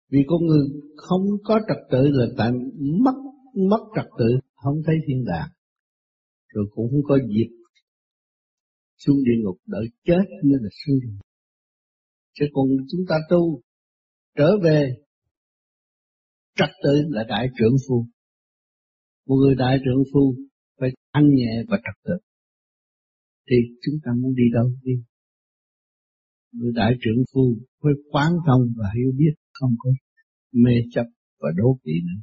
[0.10, 2.52] Vì con người không có trật tự là tại
[3.06, 3.16] mất
[3.70, 5.50] mất trật tự, không thấy thiên đàng.
[6.48, 7.50] Rồi cũng không có dịp
[8.98, 11.26] xuống địa ngục đợi chết nên là xuống địa ngục.
[12.40, 13.62] Chứ còn chúng ta tu
[14.38, 14.96] trở về,
[16.56, 18.06] trật tự là đại trưởng phu
[19.32, 20.36] một người đại trưởng phu
[20.80, 22.14] phải ăn nhẹ và trật tự.
[23.50, 24.94] Thì chúng ta muốn đi đâu đi?
[26.52, 29.90] Người đại trưởng phu phải quán thông và hiểu biết không có
[30.54, 31.06] mê chấp
[31.40, 32.22] và đố kỵ nữa.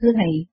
[0.00, 0.46] Thưa Thầy,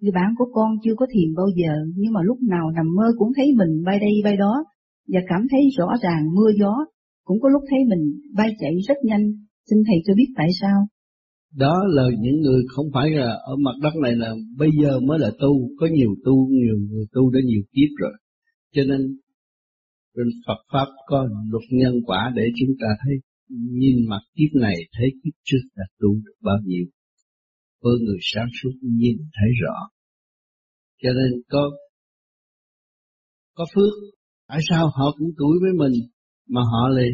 [0.00, 3.12] người bạn của con chưa có thiền bao giờ, nhưng mà lúc nào nằm mơ
[3.18, 4.64] cũng thấy mình bay đây bay đó,
[5.08, 6.74] và cảm thấy rõ ràng mưa gió,
[7.26, 8.02] cũng có lúc thấy mình
[8.38, 9.24] bay chạy rất nhanh,
[9.68, 10.78] xin thầy cho biết tại sao.
[11.54, 15.18] Đó là những người không phải là ở mặt đất này là bây giờ mới
[15.18, 18.12] là tu, có nhiều tu, nhiều người tu đã nhiều kiếp rồi.
[18.74, 19.00] Cho nên
[20.14, 23.14] trên Phật Pháp có luật nhân quả để chúng ta thấy
[23.80, 26.84] nhìn mặt kiếp này thấy kiếp trước đã tu được bao nhiêu.
[27.82, 29.76] Với người sáng suốt nhìn thấy rõ.
[31.02, 31.70] Cho nên có
[33.54, 33.92] có phước,
[34.48, 35.92] tại sao họ cũng tuổi với mình
[36.48, 37.08] mà họ lại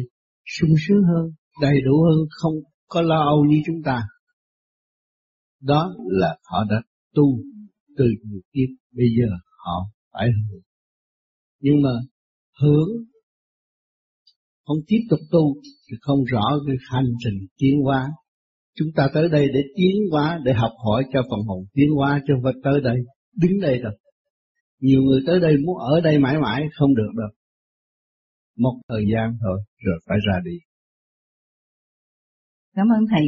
[0.45, 2.53] sung sướng hơn, đầy đủ hơn, không
[2.87, 4.03] có lo âu như chúng ta.
[5.61, 6.81] Đó là họ đã
[7.13, 7.39] tu
[7.97, 9.27] từ nhiều kiếp, bây giờ
[9.65, 10.61] họ phải hưởng.
[11.59, 11.89] Nhưng mà
[12.61, 12.89] hưởng
[14.65, 15.55] không tiếp tục tu
[15.89, 18.09] thì không rõ cái hành trình tiến hóa.
[18.75, 22.21] Chúng ta tới đây để tiến hóa, để học hỏi cho phần hồn tiến hóa
[22.27, 22.97] chứ không phải tới đây,
[23.41, 23.93] đứng đây rồi.
[24.79, 27.29] Nhiều người tới đây muốn ở đây mãi mãi không được đâu
[28.57, 30.57] một thời gian thôi rồi phải ra đi.
[32.75, 33.25] Cảm ơn thầy.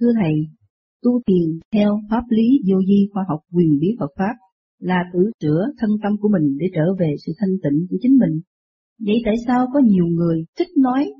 [0.00, 0.34] Thưa thầy,
[1.02, 4.34] tu tiền theo pháp lý vô vi khoa học quyền bí Phật pháp
[4.78, 8.16] là tự sửa thân tâm của mình để trở về sự thanh tịnh của chính
[8.18, 8.40] mình.
[8.98, 11.12] Vậy tại sao có nhiều người thích nói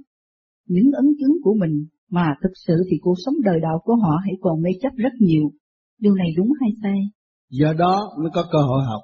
[0.66, 4.20] những ấn chứng của mình mà thực sự thì cuộc sống đời đạo của họ
[4.24, 5.50] hãy còn mê chấp rất nhiều
[5.98, 6.98] Điều này đúng hay sai?
[7.50, 9.02] Do đó mới có cơ hội học.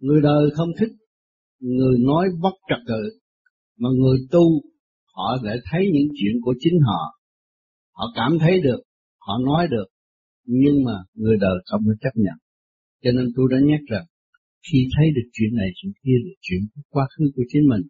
[0.00, 0.92] Người đời không thích
[1.62, 3.02] người nói bất trật tự,
[3.78, 4.44] mà người tu
[5.14, 7.02] họ lại thấy những chuyện của chính họ.
[7.92, 8.80] Họ cảm thấy được,
[9.18, 9.86] họ nói được,
[10.46, 12.34] nhưng mà người đời không có chấp nhận.
[13.02, 14.04] Cho nên tôi đã nhắc rằng,
[14.66, 17.82] khi thấy được chuyện này chuyện kia là chuyện của quá khứ của chính mình,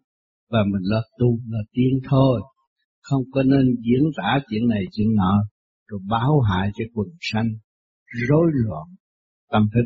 [0.49, 2.41] và mình là tu là tiên thôi,
[3.01, 5.33] không có nên diễn tả chuyện này chuyện nọ,
[5.87, 7.49] rồi báo hại cho quần sanh,
[8.29, 8.87] rối loạn
[9.51, 9.85] tâm thức.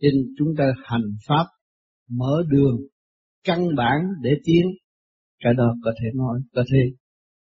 [0.00, 1.46] Nên chúng ta hành pháp
[2.10, 2.76] mở đường
[3.44, 4.66] căn bản để tiến,
[5.38, 6.78] cái đó có thể nói, có thể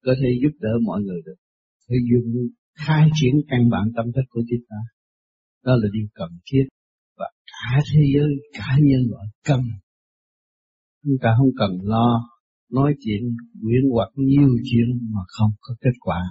[0.06, 1.36] có thể giúp đỡ mọi người được.
[1.88, 2.34] Phải dùng
[2.76, 4.76] khai triển căn bản tâm thức của chúng ta.
[5.64, 6.66] Đó là điều cần thiết
[7.18, 9.62] và cả thế giới, cả nhân loại cần.
[11.04, 12.30] Chúng ta không cần lo
[12.72, 13.22] nói chuyện
[13.62, 16.22] quyển hoặc nhiều chuyện mà không có kết quả.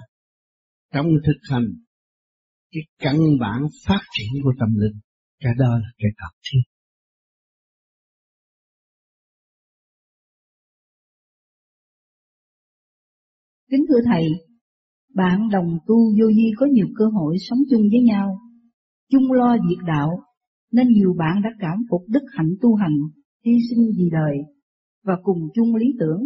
[0.93, 1.67] Trong thực hành,
[2.77, 4.99] cái căn bản phát triển của tâm linh,
[5.39, 6.61] cái đó là cái cần thiết.
[13.71, 14.23] Kính thưa Thầy,
[15.15, 18.39] bạn đồng tu vô vi có nhiều cơ hội sống chung với nhau,
[19.11, 20.19] chung lo việc đạo,
[20.71, 22.97] nên nhiều bạn đã cảm phục đức hạnh tu hành,
[23.45, 24.37] hy sinh vì đời,
[25.03, 26.21] và cùng chung lý tưởng,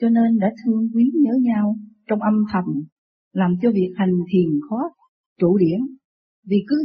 [0.00, 1.76] cho nên đã thương quý nhớ nhau
[2.08, 2.64] trong âm thầm,
[3.32, 4.95] làm cho việc hành thiền khó
[5.40, 5.80] trụ điển,
[6.46, 6.76] vì cứ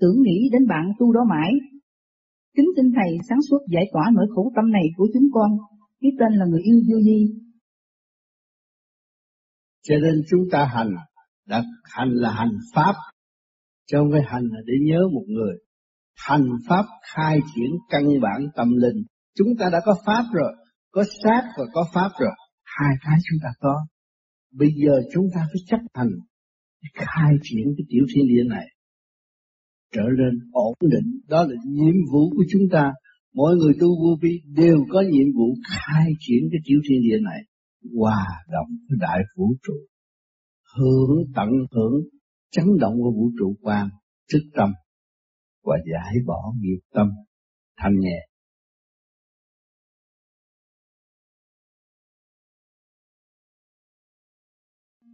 [0.00, 1.52] tưởng nghĩ đến bạn tu đó mãi.
[2.56, 5.50] Kính xin Thầy sáng suốt giải tỏa nỗi khổ tâm này của chúng con,
[6.00, 7.40] biết tên là người yêu vô vi,
[9.82, 10.94] cho nên chúng ta hành,
[11.46, 12.94] đã hành là hành pháp,
[13.86, 15.54] chứ không phải hành là để nhớ một người.
[16.16, 19.04] Hành pháp khai triển căn bản tâm linh.
[19.36, 20.52] Chúng ta đã có pháp rồi,
[20.90, 22.32] có sát và có pháp rồi.
[22.64, 23.74] Hai cái chúng ta có.
[24.52, 26.10] Bây giờ chúng ta phải chấp hành
[26.94, 28.66] khai triển cái tiểu thiên địa này,
[29.94, 31.20] trở nên ổn định.
[31.28, 32.92] Đó là nhiệm vụ của chúng ta.
[33.34, 37.18] Mỗi người tu vô vi đều có nhiệm vụ khai triển cái tiểu thiên địa
[37.24, 37.40] này,
[37.98, 39.74] hòa đồng với đại vũ trụ
[40.76, 41.94] hưởng tận hưởng
[42.50, 43.88] chấn động của vũ trụ quan
[44.32, 44.72] thức tâm
[45.64, 47.08] và giải bỏ nghiệp tâm,
[47.76, 48.26] thanh nhẹ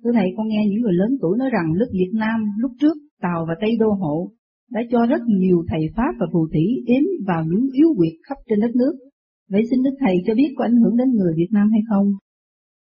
[0.07, 2.97] Thưa Thầy, con nghe những người lớn tuổi nói rằng nước Việt Nam lúc trước
[3.21, 4.33] Tàu và Tây Đô Hộ
[4.71, 8.39] đã cho rất nhiều thầy Pháp và phù thủy đến vào những yếu quyệt khắp
[8.49, 8.95] trên đất nước.
[9.51, 12.07] Vậy xin Đức Thầy cho biết có ảnh hưởng đến người Việt Nam hay không?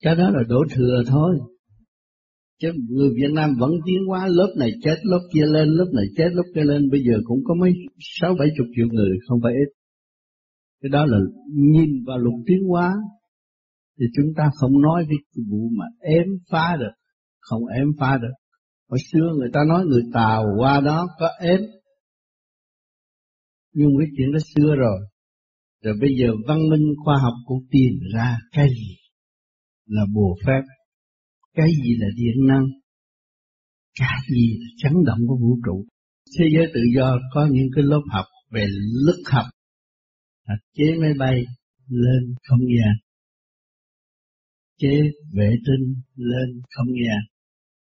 [0.04, 1.40] Cái đó là đổ thừa thôi.
[2.62, 6.06] Chứ người Việt Nam vẫn tiến hóa lớp này chết lớp kia lên, lớp này
[6.18, 9.40] chết lớp kia lên, bây giờ cũng có mấy sáu bảy chục triệu người, không
[9.44, 9.70] phải ít.
[10.82, 11.18] Cái đó là
[11.56, 12.94] nhìn vào luật tiến hóa,
[14.00, 15.18] thì chúng ta không nói cái
[15.50, 16.92] vụ mà ém phá được,
[17.42, 18.34] không ém phá được.
[18.90, 21.62] Hồi xưa người ta nói người Tàu qua đó có ém,
[23.74, 25.00] nhưng cái chuyện đó xưa rồi.
[25.84, 28.96] Rồi bây giờ văn minh khoa học cũng tìm ra cái gì
[29.86, 30.62] là bùa phép,
[31.54, 32.66] cái gì là điện năng,
[34.00, 35.86] cái gì là chấn động của vũ trụ.
[36.40, 38.66] Thế giới tự do có những cái lớp học về
[39.06, 39.46] lực học,
[40.48, 41.44] là chế máy bay
[41.88, 42.96] lên không gian,
[44.78, 45.02] chế
[45.34, 47.22] vệ tinh lên không gian,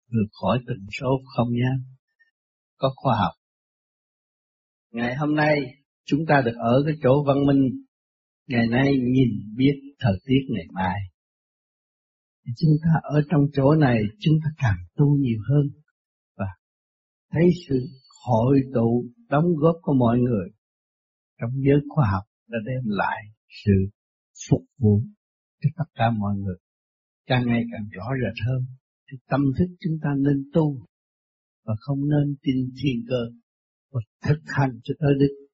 [0.09, 1.93] được khỏi tình số không gian,
[2.77, 3.31] có khoa học.
[4.91, 5.59] Ngày hôm nay
[6.05, 7.61] chúng ta được ở cái chỗ văn minh,
[8.47, 10.99] ngày nay nhìn biết thời tiết ngày mai.
[12.45, 15.67] Chúng ta ở trong chỗ này chúng ta càng tu nhiều hơn.
[16.37, 16.45] Và
[17.31, 17.75] thấy sự
[18.25, 20.49] hội tụ đóng góp của mọi người
[21.41, 23.21] trong giới khoa học đã đem lại
[23.65, 23.71] sự
[24.49, 25.01] phục vụ
[25.61, 26.55] cho tất cả mọi người.
[27.25, 28.65] Càng ngày càng rõ rệt hơn
[29.11, 30.85] thì tâm thức chúng ta nên tu
[31.65, 33.21] và không nên tin thiền cơ
[33.91, 35.49] và thực hành cho tới đích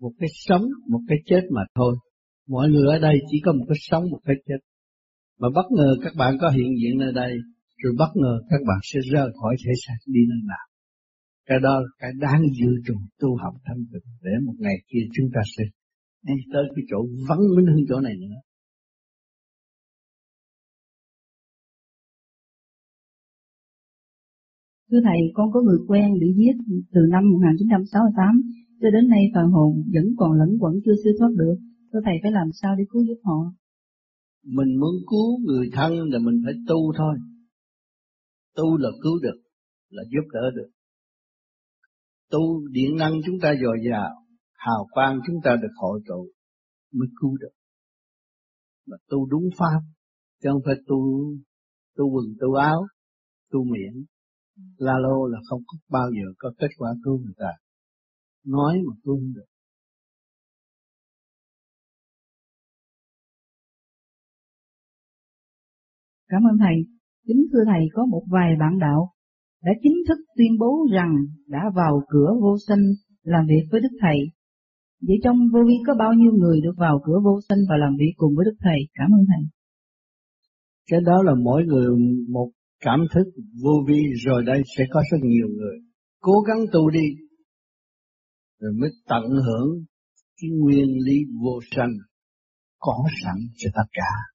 [0.00, 1.96] một cái sống một cái chết mà thôi
[2.48, 4.58] mọi người ở đây chỉ có một cái sống một cái chết
[5.42, 7.32] mà bất ngờ các bạn có hiện diện nơi đây,
[7.82, 10.64] rồi bất ngờ các bạn sẽ rời khỏi thể xác đi nơi nào.
[11.46, 15.04] Cái đó là cái đáng dự trù tu học thanh tịnh để một ngày kia
[15.16, 15.64] chúng ta sẽ
[16.22, 18.36] đi tới cái chỗ vắng minh hơn chỗ này nữa.
[24.92, 26.56] Thưa Thầy, con có người quen bị giết
[26.92, 28.42] từ năm 1968
[28.80, 31.56] cho đến nay phần hồn vẫn còn lẫn quẩn chưa siêu thoát được.
[31.92, 33.52] Thưa Thầy phải làm sao để cứu giúp họ?
[34.44, 37.14] Mình muốn cứu người thân là mình phải tu thôi.
[38.56, 39.40] Tu là cứu được,
[39.90, 40.70] là giúp đỡ được.
[42.30, 44.10] Tu điện năng chúng ta dồi dào,
[44.54, 46.28] hào quang chúng ta được hội tụ
[46.92, 47.54] mới cứu được.
[48.86, 49.80] Mà tu đúng pháp,
[50.42, 50.96] chứ không phải tu
[51.96, 52.86] tu quần tu áo,
[53.50, 54.04] tu miệng.
[54.76, 57.50] La lô là không có bao giờ có kết quả cứu người ta.
[58.46, 59.46] Nói mà cứu không được.
[66.28, 66.76] Cảm ơn Thầy.
[67.26, 69.12] Kính thưa Thầy, có một vài bạn đạo
[69.62, 71.12] đã chính thức tuyên bố rằng
[71.46, 72.82] đã vào cửa vô sanh
[73.22, 74.18] làm việc với Đức Thầy.
[75.06, 77.96] Vậy trong vô vi có bao nhiêu người được vào cửa vô sanh và làm
[77.98, 78.78] việc cùng với Đức Thầy?
[78.94, 79.44] Cảm ơn Thầy.
[80.90, 81.86] Cái đó là mỗi người
[82.28, 82.50] một
[82.82, 83.24] cảm thức
[83.62, 85.76] vô vi rồi đây sẽ có rất nhiều người.
[86.20, 87.06] Cố gắng tu đi
[88.60, 89.84] rồi mới tận hưởng
[90.40, 91.92] cái nguyên lý vô sanh
[92.78, 94.32] có sẵn cho tất cả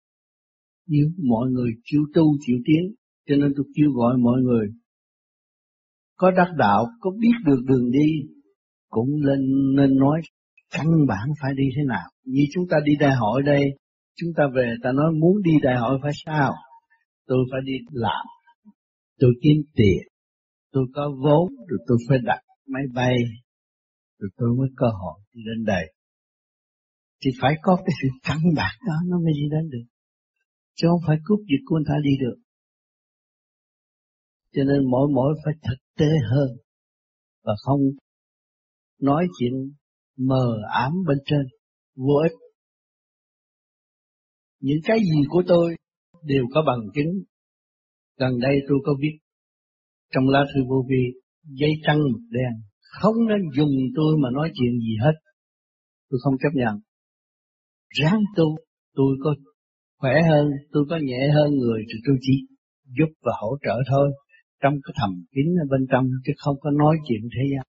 [0.88, 2.96] nếu mọi người chịu tu chịu tiến
[3.30, 4.68] Cho nên tôi kêu gọi mọi người
[6.16, 8.10] có đắc đạo, có biết được đường đi,
[8.90, 9.40] cũng nên
[9.76, 10.22] nên nói
[10.72, 12.10] căn bản phải đi thế nào.
[12.26, 13.64] Như chúng ta đi đại hội đây,
[14.16, 16.54] chúng ta về ta nói muốn đi đại hội phải sao?
[17.26, 18.26] Tôi phải đi làm,
[19.20, 20.02] tôi kiếm tiền,
[20.72, 23.16] tôi có vốn, rồi tôi phải đặt máy bay,
[24.20, 25.94] rồi tôi mới cơ hội đi đến đây.
[27.26, 29.86] Thì phải có cái sự căn bản đó nó mới đi đến được.
[30.76, 32.38] Chứ không phải cướp giật của người ta đi được.
[34.54, 36.50] Cho nên mỗi mỗi phải thực tế hơn
[37.44, 37.80] và không
[39.00, 39.54] nói chuyện
[40.18, 41.42] mờ ám bên trên
[41.96, 42.38] vô ích.
[44.60, 45.76] Những cái gì của tôi
[46.24, 47.24] đều có bằng chứng.
[48.20, 49.18] Gần đây tôi có viết
[50.14, 51.04] trong lá thư vô vi
[51.44, 52.54] giấy trắng mực đen
[53.02, 55.16] không nên dùng tôi mà nói chuyện gì hết.
[56.10, 56.76] Tôi không chấp nhận.
[57.90, 58.56] Ráng tu,
[58.94, 59.36] tôi có
[60.00, 62.34] khỏe hơn, tôi có nhẹ hơn người thì tôi chỉ
[62.98, 64.12] giúp và hỗ trợ thôi
[64.62, 67.66] trong cái thầm kín ở bên trong chứ không có nói chuyện thế gian.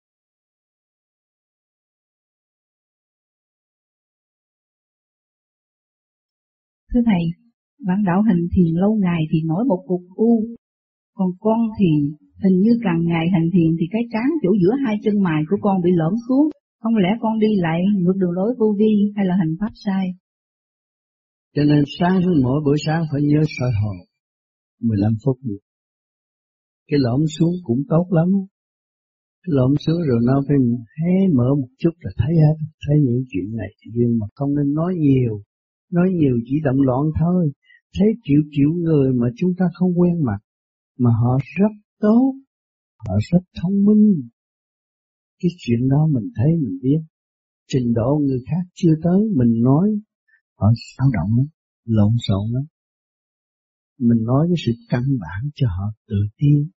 [6.93, 7.42] Thưa Thầy,
[7.87, 10.33] bạn đạo hành thiền lâu ngày thì nổi một cục u,
[11.17, 11.89] còn con thì
[12.43, 15.57] hình như càng ngày hành thiền thì cái trán chỗ giữa hai chân mày của
[15.61, 16.49] con bị lõm xuống,
[16.81, 20.05] không lẽ con đi lại ngược đường lối vô vi hay là hành pháp sai?
[21.55, 23.95] Cho nên sáng mỗi buổi sáng phải nhớ soi hồn.
[24.81, 25.59] 15 phút được
[26.87, 28.27] cái lõm xuống cũng tốt lắm.
[29.43, 30.57] Cái lõm xuống rồi nó phải
[30.99, 32.55] hé mở một chút là thấy hết.
[32.87, 35.41] Thấy những chuyện này nhưng mà không nên nói nhiều.
[35.91, 37.51] Nói nhiều chỉ động loạn thôi
[37.97, 40.39] thấy triệu triệu người mà chúng ta không quen mặt,
[40.99, 42.33] mà họ rất tốt,
[42.97, 44.29] họ rất thông minh.
[45.39, 47.01] Cái chuyện đó mình thấy, mình biết.
[47.67, 49.89] Trình độ người khác chưa tới, mình nói,
[50.59, 50.67] họ
[50.97, 51.47] sao động lắm,
[51.85, 52.63] lộn xộn lắm.
[53.99, 56.69] Mình nói cái sự căn bản cho họ tự tin.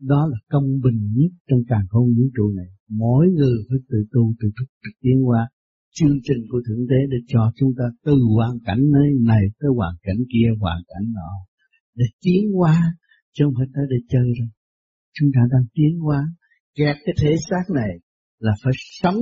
[0.00, 2.66] Đó là công bình nhất trong càng không vũ trụ này.
[2.88, 5.48] Mỗi người phải tự tu, tự thúc tự tiến qua
[5.98, 9.70] chương trình của thượng đế để cho chúng ta từ hoàn cảnh nơi này tới
[9.76, 11.32] hoàn cảnh kia, hoàn cảnh nọ,
[11.94, 12.76] để tiến qua
[13.34, 14.48] chứ không phải tới để chơi đâu.
[15.14, 16.20] Chúng ta đang tiến qua
[16.74, 17.92] kẹt cái thể xác này
[18.38, 19.18] là phải sống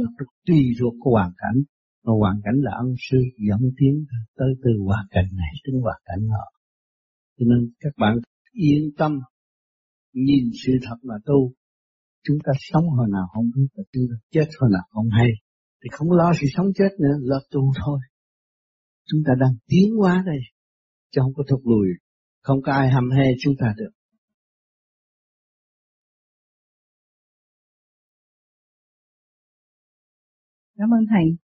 [0.47, 1.59] tùy thuộc của hoàn cảnh.
[2.05, 3.19] Mà hoàn cảnh là ân sư,
[3.49, 3.95] dẫn tiến
[4.39, 6.47] tới từ hoàn cảnh này đến hoàn cảnh nọ.
[7.39, 8.15] Cho nên các bạn
[8.53, 9.13] yên tâm,
[10.13, 11.53] nhìn sự thật mà tu.
[12.27, 15.31] Chúng ta sống hồi nào không biết, và chúng ta chết hồi nào không hay
[15.85, 17.99] thì không lo sự sống chết nữa lo tu thôi
[19.07, 20.39] chúng ta đang tiến hóa đây
[21.13, 21.89] chứ không có thụt lùi
[22.43, 23.91] không có ai hầm he chúng ta được
[30.79, 31.37] Cảm ơn Thầy.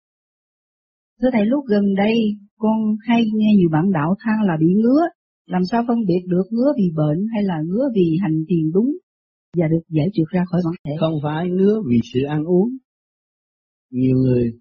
[1.20, 2.14] Thưa Thầy, lúc gần đây
[2.59, 5.01] con hay nghe nhiều bạn đạo than là bị ngứa
[5.47, 8.91] làm sao phân biệt được ngứa vì bệnh hay là ngứa vì hành thiền đúng
[9.57, 10.93] và được giải trượt ra khỏi bản thể?
[11.01, 12.68] Không phải ngứa vì sự ăn uống.
[13.91, 14.53] Nhiều người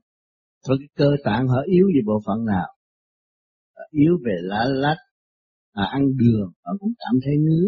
[0.68, 2.68] có cái cơ tạng họ yếu về bộ phận nào?
[3.92, 4.98] Yếu về lá lách,
[5.76, 7.68] họ ăn đường họ cũng cảm thấy ngứa.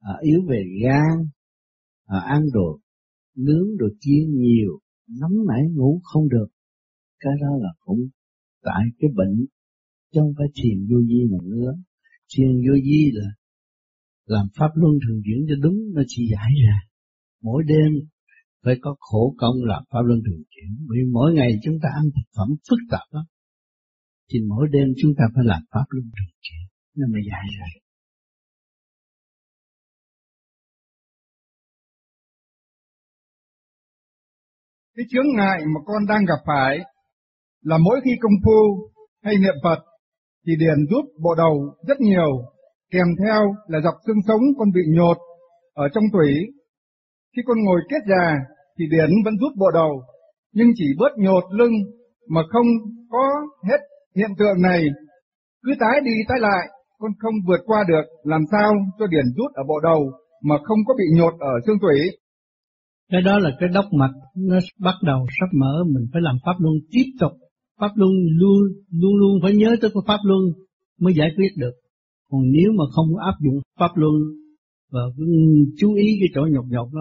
[0.00, 1.28] họ yếu về gan,
[2.08, 2.80] họ ăn đồ
[3.36, 4.78] nướng đồ chiên nhiều,
[5.20, 6.46] nóng nảy ngủ không được.
[7.20, 7.98] Cái đó là cũng
[8.62, 9.46] tại cái bệnh,
[10.12, 11.72] chứ không phải thiền vô vi mà ngứa.
[12.36, 13.28] Thiền vô vi là
[14.26, 16.80] làm pháp luân thường chuyển cho đúng nó chỉ giải ra.
[17.42, 17.92] Mỗi đêm
[18.64, 20.86] phải có khổ công làm pháp luân thường chuyển.
[20.90, 23.24] Vì mỗi ngày chúng ta ăn thực phẩm phức tạp lắm.
[24.30, 26.64] Thì mỗi đêm chúng ta phải làm pháp luân thường chuyển.
[26.96, 27.66] Nó mới dài ra.
[34.96, 36.78] Cái chướng ngại mà con đang gặp phải
[37.62, 38.90] là mỗi khi công phu
[39.22, 39.78] hay niệm Phật
[40.46, 42.30] thì điền rút bộ đầu rất nhiều,
[42.90, 45.16] kèm theo là dọc xương sống con bị nhột
[45.72, 46.32] ở trong tủy.
[47.36, 50.02] Khi con ngồi kết già thì điển vẫn rút bộ đầu,
[50.52, 51.72] nhưng chỉ bớt nhột lưng
[52.28, 52.66] mà không
[53.10, 53.24] có
[53.68, 53.80] hết
[54.16, 54.80] hiện tượng này.
[55.62, 56.64] Cứ tái đi tái lại,
[56.98, 60.00] con không vượt qua được, làm sao cho điển rút ở bộ đầu
[60.42, 61.98] mà không có bị nhột ở xương tủy.
[63.10, 66.56] Cái đó là cái đốc mạch, nó bắt đầu sắp mở, mình phải làm pháp
[66.58, 67.32] luân tiếp tục
[67.80, 70.40] Pháp luân luôn luôn luôn phải nhớ tới cái pháp luân
[71.00, 71.72] mới giải quyết được.
[72.30, 74.14] Còn nếu mà không áp dụng pháp luân
[74.92, 75.00] và
[75.78, 77.00] chú ý cái chỗ nhọc nhọc đó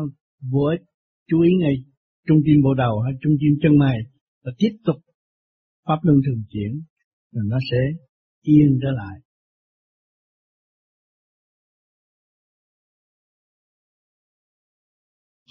[0.51, 0.81] vô ích,
[1.27, 1.75] chú ý ngay
[2.27, 3.97] trung tim bộ đầu hay trung tim chân mày
[4.43, 4.95] và tiếp tục
[5.85, 6.71] pháp luân thường chuyển
[7.31, 7.77] rồi nó sẽ
[8.41, 9.15] yên trở lại.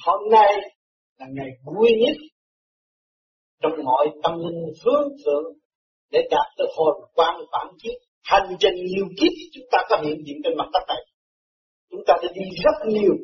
[0.06, 0.52] Hôm nay
[1.18, 2.16] là ngày vui nhất
[3.62, 5.46] trong mọi tâm linh hướng thượng
[6.10, 10.18] để đạt tới hồn quan bản kiếp, hành trình nhiều kiếp chúng ta có hiện
[10.26, 11.02] diện trên mặt đất này
[11.90, 13.14] chúng ta đã đi rất nhiều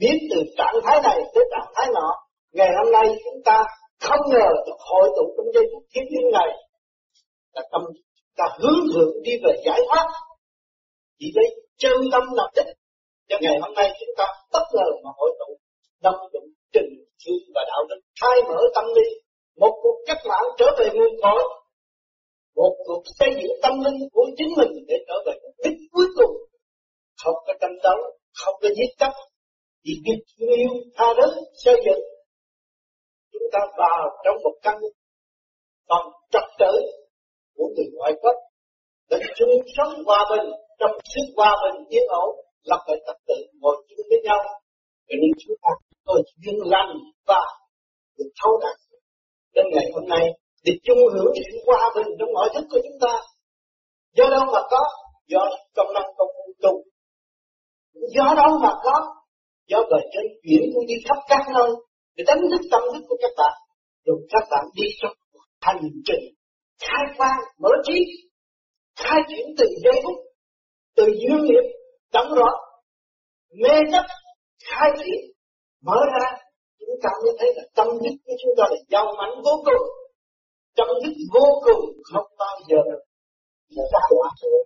[0.00, 2.08] biến từ trạng thái này tới trạng thái nọ,
[2.52, 3.64] ngày hôm nay chúng ta
[4.00, 6.50] không ngờ được hội tụ trong giây phút thiên nhiên này.
[7.54, 7.82] Là tâm,
[8.36, 10.06] ta hướng thượng đi về giải thoát.
[11.18, 11.46] Chỉ lấy
[11.78, 12.70] chân tâm lập đích.
[13.28, 15.50] Cho ngày hôm nay chúng ta bất ngờ mà hội tụ
[16.02, 16.90] đâm dụng trình
[17.20, 19.12] thương và đạo đức khai mở tâm linh.
[19.56, 21.42] Một cuộc cách mạng trở về nguồn cội.
[22.56, 26.06] Một cuộc xây dựng tâm linh của chính mình để trở về mục đích cuối
[26.16, 26.36] cùng.
[27.24, 27.98] Không có tranh đấu,
[28.34, 29.12] không có giết chấp
[29.84, 31.28] vì biết yêu tha thứ
[31.64, 32.02] xây dựng.
[33.32, 34.74] Chúng ta vào trong một căn
[35.88, 36.72] phòng trật tự
[37.56, 38.36] của người ngoại quốc.
[39.10, 40.46] Để chung sống hòa bình,
[40.78, 42.30] trong sự hòa bình yên ổn,
[42.62, 44.38] lập lại trật tự ngồi chung với nhau.
[45.08, 45.70] Cho nên chúng ta
[46.04, 46.92] có duyên lành
[47.26, 47.40] và
[48.18, 48.76] được thấu đạt
[49.54, 50.24] đến ngày hôm nay,
[50.64, 53.14] để chung hưởng sự hòa bình trong mọi thức của chúng ta.
[54.16, 54.82] Do đâu mà có?
[55.26, 55.42] Do
[55.76, 56.28] công năng công
[56.62, 56.82] tu.
[58.16, 59.17] Do đâu mà có?
[59.70, 61.70] Do bề trên chuyển cũng đi khắp các nơi,
[62.16, 63.54] để đánh thức tâm thức của các bạn.
[64.06, 65.12] Rồi các bạn đi trong
[65.60, 66.24] hành trình
[66.84, 67.98] khai quang, mở trí,
[68.96, 70.16] khai triển từ giây phút,
[70.96, 71.66] từ dương nghiệp,
[72.12, 72.50] đóng rõ
[73.62, 74.04] mê chấp,
[74.68, 75.20] khai triển,
[75.82, 76.26] mở ra.
[76.80, 79.86] Chúng ta mới thấy là tâm thức của chúng ta là giàu mạnh vô cùng.
[80.76, 82.96] Tâm thức vô cùng không bao giờ là
[83.92, 84.64] ra quả được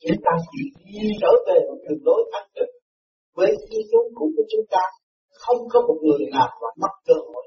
[0.00, 2.74] chúng ta chỉ đi trở về một đường lối thanh tịnh
[3.38, 4.82] với cái giống cũ của chúng ta
[5.42, 7.44] không có một người nào mà mất cơ hội.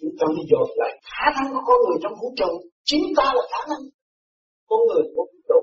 [0.00, 2.50] Chúng ta mới dồn lại khả năng của con người trong vũ trụ.
[2.88, 3.82] Chính ta là khả năng.
[4.68, 5.60] Con người của vũ trụ,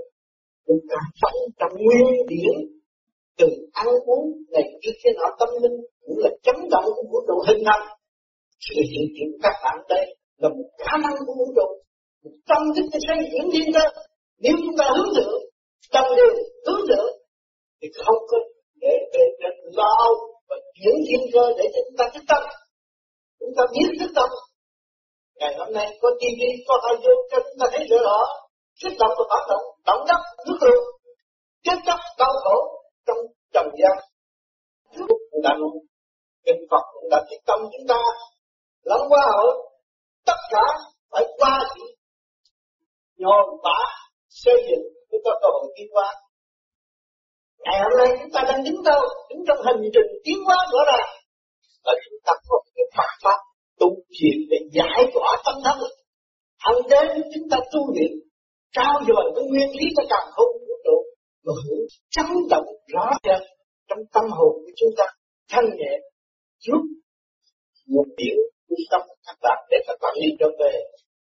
[0.67, 2.57] chúng ta sống trong nguyên điển
[3.39, 3.47] từ
[3.81, 7.35] ăn uống, này kia kia nọ, tâm linh cũng là chấn động của vũ trụ
[7.47, 7.85] hình thành.
[8.65, 10.05] Sự hiện diện các bạn đây
[10.41, 11.67] là một khả năng của vũ trụ.
[12.23, 13.85] Một tâm thức cái xây diễn liên cơ
[14.43, 15.41] nếu chúng ta hướng thượng,
[15.93, 16.33] tâm điều
[16.65, 17.13] hướng thượng,
[17.81, 18.37] thì không có
[18.83, 19.93] để để để lo
[20.49, 22.43] và giữ thiên cơ để cho chúng ta thức tâm.
[23.39, 24.29] Chúng ta biết thức tâm.
[25.39, 28.19] Ngày hôm nay có TV, có radio, cho chúng ta thấy rõ rõ.
[28.83, 30.85] Kích động và phản động động đất, nước lượng
[31.65, 32.55] chết chóc, đau khổ
[33.07, 33.17] trong
[33.53, 33.97] trần gian.
[34.95, 35.73] Chúa cũng đã luôn
[36.45, 38.01] Kinh Phật cũng đã thiết tâm chúng ta.
[38.83, 39.53] Lắm qua hội
[40.25, 40.65] tất cả
[41.11, 41.85] phải qua sự
[43.17, 43.79] nhồi bả
[44.29, 46.13] xây dựng chúng ta cơ hội tiến hóa
[47.63, 49.01] ngày hôm nay chúng ta đang đứng đâu?
[49.29, 51.09] Đứng trong hành trình tiến hóa rõ ràng.
[51.85, 53.39] Là chúng ta có cái Phật pháp
[53.79, 55.77] tu thiền để giải tỏa tâm thân
[56.63, 58.11] hằng đến chúng ta tu luyện,
[58.75, 60.97] trao dồi cái nguyên lý cho càng không vũ trụ
[61.45, 61.85] mà hưởng
[62.15, 63.41] chấn động rõ rệt
[63.89, 65.05] trong tâm hồn của chúng ta.
[65.51, 65.93] Thanh nhẹ
[66.59, 66.81] giúp
[67.87, 68.37] một điểm
[68.69, 70.73] trung tâm các bạn để các bạn đi trở về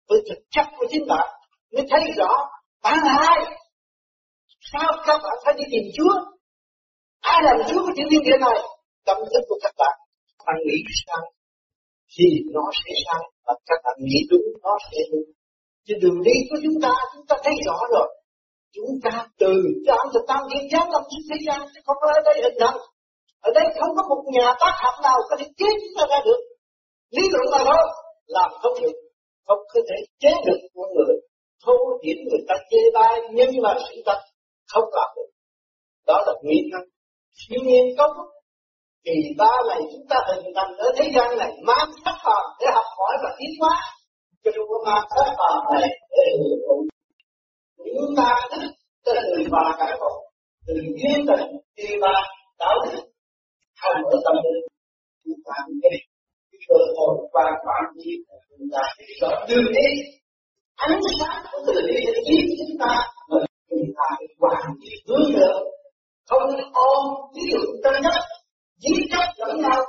[0.08, 1.28] với thực chất của chính bạn,
[1.72, 2.30] mới thấy rõ
[2.82, 3.38] bạn hai
[4.72, 6.14] sao các bạn phải đi tìm Chúa?
[7.20, 8.58] Ai làm Chúa của chuyện thiên địa này?
[9.06, 9.96] Tâm thức của các bạn.
[10.46, 11.22] Bạn nghĩ sao?
[12.14, 13.22] Thì nó sẽ sao?
[13.48, 15.28] và các bạn nghĩ đúng, nó sẽ đúng.
[15.86, 18.08] Chứ đường đi của chúng ta chúng ta thấy rõ rồi.
[18.76, 19.52] Chúng ta từ
[19.86, 22.58] trong từ tam thiên giáng tâm xuống thế gian, chứ không phải ở đây hình
[22.60, 22.78] thành.
[23.48, 26.18] Ở đây không có một nhà tác học nào có thể chế chúng ta ra
[26.26, 26.40] được.
[27.16, 27.78] Lý luận là đó
[28.26, 28.96] làm không được.
[29.46, 31.14] Không có thể chế được con người.
[31.64, 34.18] Thô điểm người ta chê bai, nhưng mà sự thật
[34.72, 35.30] không làm được
[36.06, 36.84] đó là nguyên nhân.
[37.38, 38.06] Siêu nhiên có
[39.04, 42.66] thì ba này chúng ta hình thành ở thế gian này, mang sắc phàm để
[42.74, 43.76] học hỏi và tiến hóa.
[44.44, 46.76] Chứ không có mang sắc phàm này để hưởng thụ.
[47.96, 48.70] Chúng ta thích
[49.04, 50.12] từ người và cải bộ
[50.66, 51.46] từ duyên tình
[51.76, 52.14] kỳ ba
[52.58, 53.00] đạo đức
[53.82, 54.66] hành ở tâm linh.
[55.24, 58.10] Chúng ta cũng cái cơ hội và quản lý
[58.58, 58.82] chúng ta
[59.20, 59.88] rõ đường đi
[60.76, 62.22] ánh sáng của từ bi để
[62.58, 62.92] chúng ta
[63.30, 63.47] mình
[63.96, 65.58] tại hoàn thiện hướng được.
[66.28, 67.02] Không ôm,
[67.34, 68.20] ví dụ tân nhất
[68.82, 69.80] giết chấp lẫn nhau,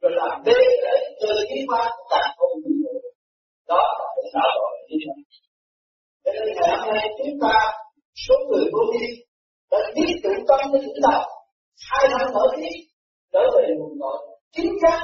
[0.00, 2.82] rồi làm bê để từ đi qua càng không được
[3.68, 5.12] đó là cái xã hội như thế
[6.24, 7.54] cho nên ngày hôm nay chúng ta,
[8.26, 9.06] số người vô vi,
[9.70, 11.14] đã biết tự tâm với chúng ta
[11.90, 12.72] hai năm mở đi,
[13.32, 14.18] trở về nguồn cội.
[14.56, 15.00] Chính xác,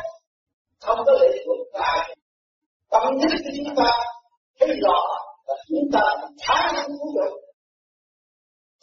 [0.80, 2.16] không có lệ thuộc tại
[2.90, 3.90] tâm thức của chúng ta,
[4.60, 4.98] thấy rõ
[5.46, 6.02] và chúng ta
[6.46, 7.47] khả năng cứu được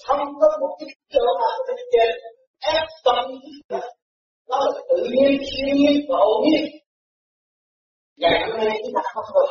[0.05, 2.09] không có một cái chỗ nào bên trên
[2.73, 3.25] ép tâm
[4.49, 6.63] nó là tự nhiên siêu nhiên và ổn nhiên
[8.21, 9.41] ngày hôm nay chúng ta không có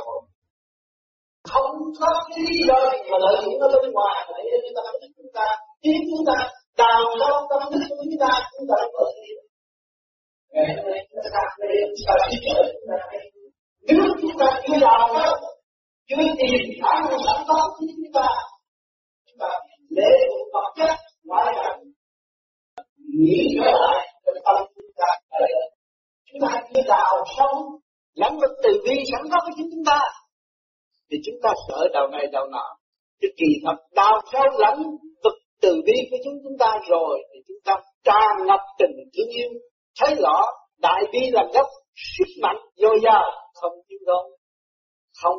[1.50, 4.74] không có cái lý do gì mà lợi dụng nó bên ngoài để cho chúng
[4.76, 5.46] ta biết chúng ta
[5.82, 6.36] khiến chúng ta
[6.78, 9.26] đào sâu tâm thức của chúng ta chúng ta có thể
[10.52, 12.98] ngày hôm nay chúng ta đạt đến chúng ta biết được chúng ta
[13.88, 15.36] nếu chúng ta chưa đào đó
[16.08, 18.28] chưa tìm khả năng sẵn có của chúng ta
[19.26, 19.50] chúng ta
[19.96, 20.12] lễ
[20.52, 21.80] vật chất ngoại cảnh
[23.18, 25.08] nghĩ lại cái tâm chúng ta
[26.26, 27.58] chúng ta như đào sông
[28.14, 30.00] lãnh vực từ bi sẵn có với chính chúng ta
[31.10, 32.66] thì chúng ta sợ đầu này đầu nọ.
[33.20, 34.76] Cái kỳ thật đào sâu lắm
[35.24, 35.32] cực
[35.62, 37.74] từ bi của chúng chúng ta rồi thì chúng ta
[38.04, 39.50] tràn ngập tình thương yêu.
[40.00, 40.42] Thấy rõ,
[40.78, 41.66] đại bi là gốc,
[42.16, 43.20] sức mạnh, vô gia,
[43.54, 44.24] không thiếu đốn
[45.22, 45.38] không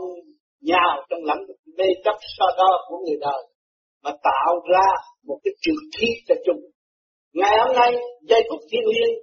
[0.62, 3.44] nhào trong lãnh vực mê chấp so đo của người đời,
[4.04, 4.88] mà tạo ra
[5.28, 6.62] một cái trường khí cho chúng.
[7.34, 7.92] Ngày hôm nay,
[8.22, 9.16] giây phút thiên liêng,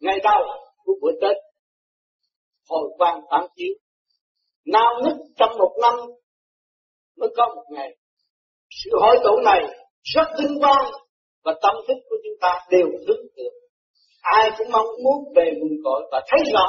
[0.00, 0.42] ngày đầu
[0.84, 1.36] của buổi tết,
[2.68, 3.74] hồi quang phản chiếu
[4.66, 5.94] nào nhất trong một năm
[7.18, 7.90] mới có một ngày,
[8.84, 9.62] sự hội tụ này
[10.02, 10.90] rất vinh quang
[11.44, 13.52] và tâm thức của chúng ta đều hướng được
[14.22, 16.68] ai cũng mong muốn về nguồn cội và thấy rõ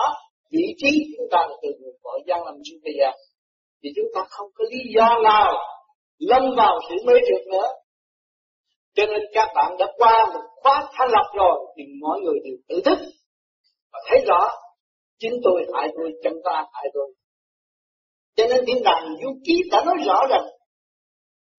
[0.52, 3.12] vị trí chúng ta là từ nguồn cội, gian làm chúng ta
[3.84, 5.54] thì chúng ta không có lý do nào
[6.20, 7.68] lâm vào sự mê trượt nữa.
[8.96, 12.56] Cho nên các bạn đã qua một khóa thanh lọc rồi thì mọi người đều
[12.68, 12.98] tự thức
[13.94, 14.50] và thấy rõ
[15.20, 17.14] chính tôi hại tôi chân ta hại tôi
[18.36, 20.46] cho nên thiên đàng du ký đã nói rõ rằng,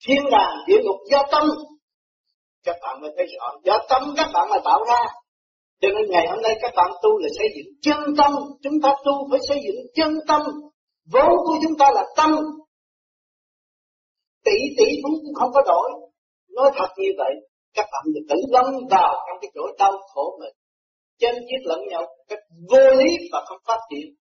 [0.07, 1.49] thiên đàng địa ngục do tâm.
[2.65, 5.03] Các bạn mới thấy rõ, do tâm các bạn mà tạo ra.
[5.81, 8.33] Cho nên ngày hôm nay các bạn tu là xây dựng chân tâm.
[8.63, 10.43] Chúng ta tu phải xây dựng chân tâm.
[11.13, 12.31] Vốn của chúng ta là tâm.
[14.45, 15.91] Tỷ tỷ cũng không có đổi.
[16.49, 17.35] Nói thật như vậy,
[17.75, 20.55] các bạn được tự lâm vào trong cái chỗ đau khổ mình.
[21.19, 22.39] Chân giết lẫn nhau, cách
[22.71, 24.15] vô lý và không phát triển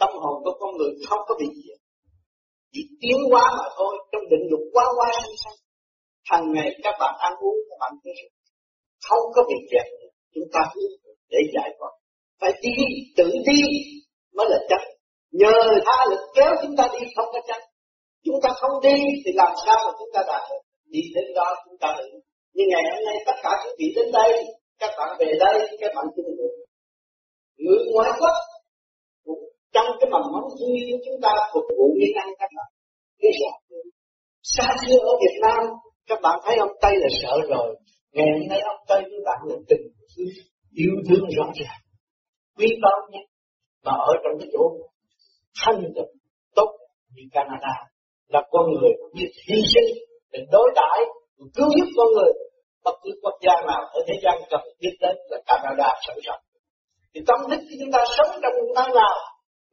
[0.00, 1.70] tâm hồn của con người không có bị gì
[2.72, 5.58] chỉ tiến hóa mà thôi, trong định dục quá quá sinh sanh
[6.30, 8.14] hàng ngày các bạn ăn uống các bạn thấy
[9.08, 9.86] không có bị kẹt.
[10.34, 10.92] Chúng ta hướng
[11.32, 11.92] để giải thoát.
[12.40, 12.74] Phải đi,
[13.16, 13.60] tự đi
[14.36, 14.82] mới là chắc.
[15.32, 15.52] Nhờ
[15.86, 17.60] tha lực kéo chúng ta đi không có chắc.
[18.24, 20.62] Chúng ta không đi thì làm sao mà chúng ta đạt được?
[20.84, 22.20] Đi đến đó chúng ta được.
[22.54, 24.32] Nhưng ngày hôm nay tất cả quý vị đến đây,
[24.78, 26.54] các bạn về đây, các bạn chung được.
[27.58, 28.36] Người ngoại quốc
[29.74, 32.68] trong cái mầm móng thương yêu chúng ta phục vụ nguyên ăn các bạn
[33.20, 33.52] cái rõ
[34.42, 35.62] xa xưa ở Việt Nam,
[36.06, 37.76] các bạn thấy ông Tây là sợ rồi.
[38.12, 39.82] Ngày hôm nay ông Tây với bạn là tình
[40.74, 41.80] yêu thương rõ ràng.
[42.58, 43.26] Quý báu nhất
[43.84, 44.62] mà ở trong cái chỗ
[45.60, 46.12] thanh tịnh
[46.54, 46.70] tốt
[47.14, 47.74] như Canada
[48.28, 49.90] là con người như hy sinh
[50.32, 50.98] để đối đãi
[51.54, 52.32] cứu giúp con người.
[52.84, 56.42] Bất cứ quốc gia nào ở thế gian cần biết đến là Canada sẵn sàng.
[57.14, 59.14] Thì tâm thức của chúng ta sống trong một nơi nào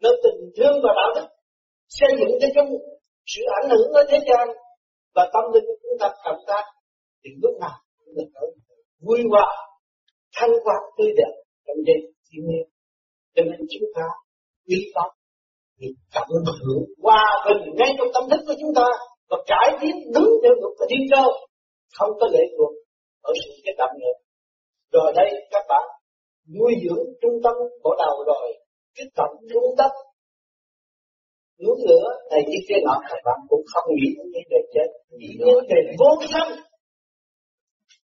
[0.02, 1.28] nơi tình thương và đạo đức
[1.90, 2.72] xây dựng cho chung
[3.32, 4.48] sự ảnh hưởng ở thế gian
[5.16, 6.64] và tâm linh của chúng ta cảm tác
[7.24, 8.48] thì lúc nào cũng được ở
[9.06, 9.48] vui hòa,
[10.36, 11.34] thanh quan tươi đẹp
[11.66, 12.66] trong đời thiên nhiên.
[13.36, 14.06] Cho nên chúng ta
[14.68, 15.10] quý tâm
[15.78, 18.88] thì cảm hưởng hòa bình ngay trong tâm thức của chúng ta
[19.30, 21.24] và cải tiến đúng theo luật của thiên cơ.
[21.98, 22.74] Không có lệ thuộc
[23.22, 24.16] ở sự cái động nữa.
[24.94, 25.86] Rồi đây, các bạn
[26.58, 28.48] nuôi dưỡng trung tâm của đầu rồi
[28.98, 29.92] cái tổng trung tâm
[31.64, 34.90] núi lửa này kia kia nọ các bạn cũng không nghĩ đến vấn đề chết
[35.20, 36.52] nghĩ đến vấn đề vô sanh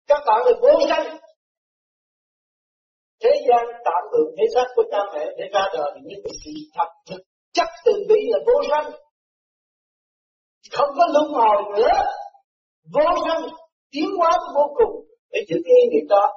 [0.06, 1.06] các bạn là vô sanh
[3.22, 6.90] thế gian tạm hưởng thế xác của cha mẹ để ra đời nhưng sự thật
[7.08, 7.22] thực.
[7.52, 8.92] Chất từ bi là vô sanh
[10.72, 11.98] không có luân hồi nữa.
[12.94, 13.42] Vô sanh
[13.90, 14.94] tiến hóa vô cùng.
[15.30, 16.32] Để giữ cái nghiệp đó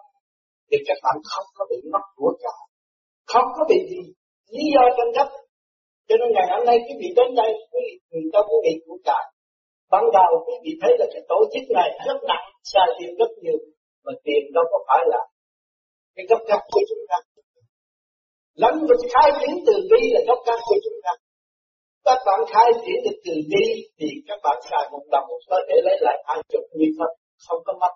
[0.71, 2.65] thì các bạn không có bị mất của cải
[3.25, 4.13] không có bị gì
[4.53, 5.27] lý do tranh chấp.
[6.07, 8.73] Cho nên ngày hôm nay quý vị đến đây, quý vị nhìn cho có bị
[8.85, 9.19] cũng cả
[9.91, 13.31] ban đầu quý vị thấy là cái tổ chức này rất nặng sai tiền rất
[13.41, 13.59] nhiều,
[14.05, 15.21] mà tiền đâu có phải là
[16.15, 17.17] cái gốc gác của chúng ta.
[18.63, 21.11] Lãnh vực khai triển từ bi là gốc gác của chúng ta.
[22.05, 23.65] Các bạn khai triển được từ bi
[23.97, 27.11] thì các bạn xài một đồng một tơ để lấy lại hai chục như thật
[27.47, 27.93] không có mất.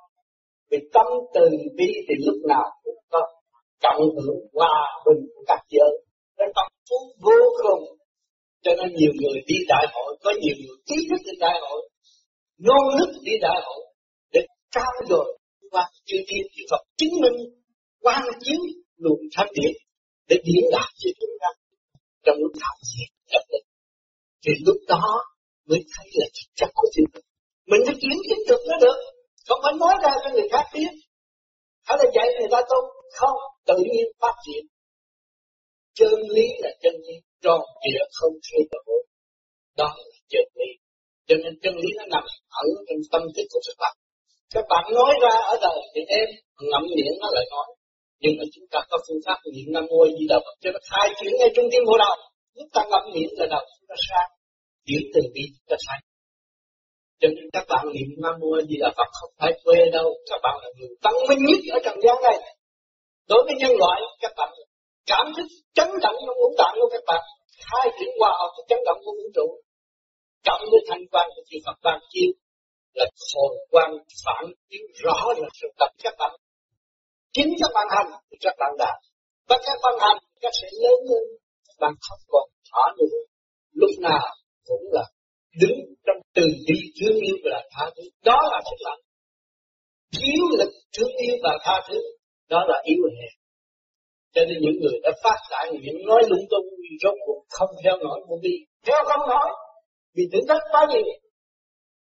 [0.71, 1.45] Vì tâm từ
[1.77, 3.19] bi thì lúc nào cũng có
[3.83, 5.91] cộng hưởng hòa bình của các giới
[6.39, 7.83] nó tâm phú vô cùng.
[8.63, 11.89] Cho nên nhiều người đi đại hội, có nhiều người trí thức đi đại hội
[12.67, 13.83] nôn nức đi đại hội
[14.33, 15.37] để trao dồi
[15.71, 17.37] qua chư thiên chư Phật chứng minh
[18.01, 18.59] quan chiếu
[18.97, 19.73] luồng thanh điển
[20.29, 21.49] để diễn đạt cho chúng ta
[22.25, 23.67] trong lúc thảo diệt chấp định.
[24.43, 25.05] Thì lúc đó
[25.67, 27.23] mới thấy là thực chất của thiên Phật
[27.69, 28.97] mình phải kiểm chứng được nó được.
[29.47, 30.91] Không phải nói ra cho người khác biết.
[31.87, 32.79] Hay là dạy người ta tu
[33.17, 34.63] không, tự nhiên phát triển
[35.99, 38.99] chân lý là chân lý tròn trịa không thay đổi
[39.79, 40.69] đó là chân lý.
[41.27, 42.23] Cho nên chân lý nó nằm
[42.61, 43.93] ở trong tâm thức của các bạn.
[44.53, 46.27] Các bạn nói ra ở đời thì em
[46.69, 47.67] ngậm miệng nó lại nói.
[48.21, 50.55] Nhưng mà chúng ta có phương pháp niệm nam mô di đà phật.
[50.61, 52.15] Cho nó khai chuyển ngay trung tâm bộ đầu
[52.57, 54.29] lúc ta ngậm miệng là đầu chúng ta sang
[54.85, 55.99] chuyển từ bi chúng ta sai
[57.21, 60.39] cho nên các bạn niệm Nam Mô Di Đà Phật không phải quê đâu, các
[60.43, 62.37] bạn là người văn minh nhất ở trần gian này.
[63.29, 64.49] Đối với nhân loại, các bạn
[65.11, 65.47] cảm thức
[65.77, 67.23] chấn động trong ngũ tạng của các bạn,
[67.67, 69.47] khai triển qua học cái chấn động của vũ trụ,
[70.47, 72.31] cộng với thanh quan của chư Phật ban chiếu.
[72.93, 73.89] Là hồn quan
[74.25, 76.31] phản chiếu rõ là sự tập các bạn.
[77.35, 78.97] Chính các bạn hành thì các bạn đạt,
[79.49, 81.23] và các bạn hành các sẽ lớn lên
[81.67, 83.17] các bạn không còn thỏa nữa.
[83.73, 84.27] Lúc nào
[84.67, 85.05] cũng là
[85.61, 88.03] đứng trong từ bi thương yêu và tha thứ.
[88.23, 89.01] Đó là sức mạnh.
[90.17, 91.99] Thiếu lực thương yêu và tha thứ
[92.49, 93.38] đó là yếu hèn
[94.33, 96.67] cho nên những người đã phát đại những nói lung tung
[97.03, 98.55] rốt cuộc không theo nổi một đi.
[98.85, 99.49] theo không nói
[100.15, 101.03] vì thử thách quá nhiều.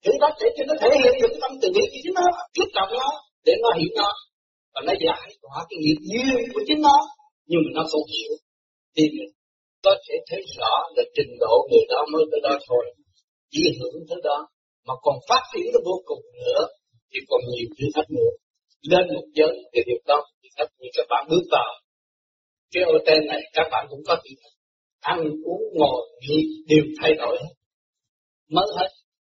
[0.04, 2.72] Thử thách để cho nó thể hiện được tâm từ bi của chính nó kích
[2.78, 3.08] động nó,
[3.46, 4.10] để nó hiểu nó.
[4.74, 6.96] Và nó giải tỏa cái nghiệp duyên của chính nó,
[7.48, 8.32] nhưng mà nó không hiểu.
[8.94, 9.30] Thì mình
[9.84, 12.84] có thể thấy rõ là trình độ người đó mới tới đó thôi.
[13.52, 14.38] Chỉ hưởng tới đó,
[14.86, 16.62] mà còn phát triển nó vô cùng nữa,
[17.10, 18.30] thì còn nhiều thử thách nữa.
[18.90, 21.70] Lên một giới thì điều đó, thử thách như các bạn bước vào
[22.72, 24.34] cái ô tên này, các bạn cũng có thử
[25.00, 27.54] ăn, uống, ngồi nghỉ đều thay đổi hết.
[28.50, 28.88] Mới hết.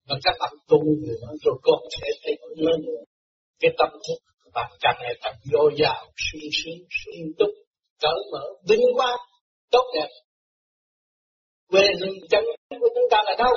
[0.08, 3.02] Và các bạn tu nữa rồi còn sẽ thay đổi lớn nữa
[3.60, 7.52] cái tâm thức các bạn càng ngày càng dồi dào, sung sướng, sung túc,
[8.02, 9.18] cởi mở, vinh quang,
[9.70, 10.08] tốt đẹp.
[11.70, 13.52] Quê hương chân của chúng ta là đâu?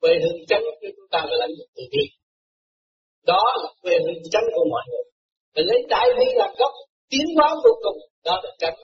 [0.00, 2.04] Quê hương chân của chúng ta là lãnh vực từ bi.
[3.26, 5.04] Đó là quê hương chân của mọi người.
[5.54, 6.72] Mình lấy đại bi làm gốc,
[7.10, 7.98] tiến hóa vô cùng.
[8.24, 8.74] Đó là chân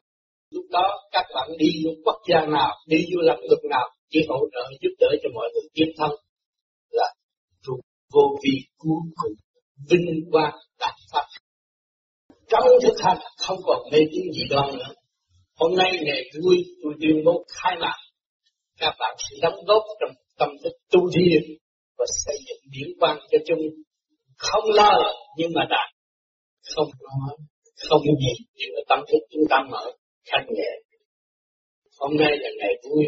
[0.50, 4.20] lúc đó các bạn đi vô quốc gia nào, đi vô lãnh vực nào, chỉ
[4.28, 5.68] hỗ trợ giúp đỡ cho mọi người.
[5.74, 6.10] Tiến thân
[6.90, 7.14] là
[7.66, 7.80] thuộc
[8.12, 9.32] vô vi cuối cùng
[9.90, 11.26] vinh quang đạt pháp.
[12.48, 14.92] Trong thực hành không còn mê tín gì đoan nữa.
[15.56, 17.96] Hôm nay ngày vui, tôi tuyên bố khai mạc.
[18.80, 21.42] Các bạn sẽ đóng góp trong tâm thức tu thiền
[21.98, 23.58] và xây dựng điển quan cho chung
[24.36, 24.92] không lo,
[25.36, 25.90] nhưng mà đạt.
[26.74, 27.36] Không nói
[27.88, 29.84] không gì nhưng mà tâm thức chúng ta mở
[30.28, 30.70] thanh nhẹ.
[31.98, 33.04] Hôm nay là ngày vui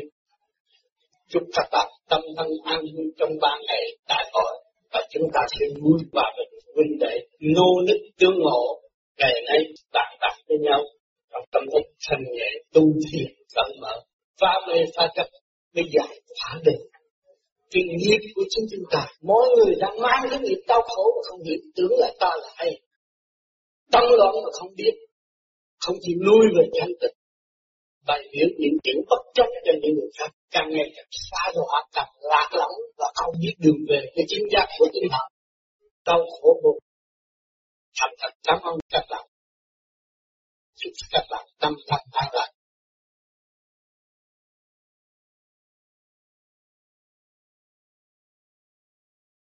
[1.31, 4.53] chúc các bạn tâm thân an vui trong ba ngày đại hội.
[4.93, 8.81] Và chúng ta sẽ vui và bình huynh đệ nô nức tương ngộ.
[9.19, 9.59] Ngày nay
[9.93, 10.81] bạn tập với nhau.
[11.33, 14.01] Trong tâm thức, thanh nhẹ tu thiền cởi mở.
[14.41, 15.27] Phá mê phá chấp,
[15.75, 16.81] mới giải phá được.
[17.71, 21.23] Cái nghiệp của chính chúng ta, mỗi người đang mang cái nghiệp đau khổ mà
[21.31, 21.61] không biết.
[21.77, 22.81] Tưởng là ta là hay
[23.93, 24.93] tâm loạn mà không biết
[25.81, 27.17] không chịu lui về thanh tịnh
[28.07, 30.31] bày biểu những chuyện bất chấp cho những người khác.
[30.51, 34.45] Càng ngày càng xa đọa, càng lạc lõng và không biết đường về cái chính
[34.53, 35.31] giác của chính họ.
[36.07, 36.73] Đau khổ vô
[38.01, 39.25] thành thật cảm ơn các bạn.
[40.77, 42.51] Chúc các bạn tâm thành an lạc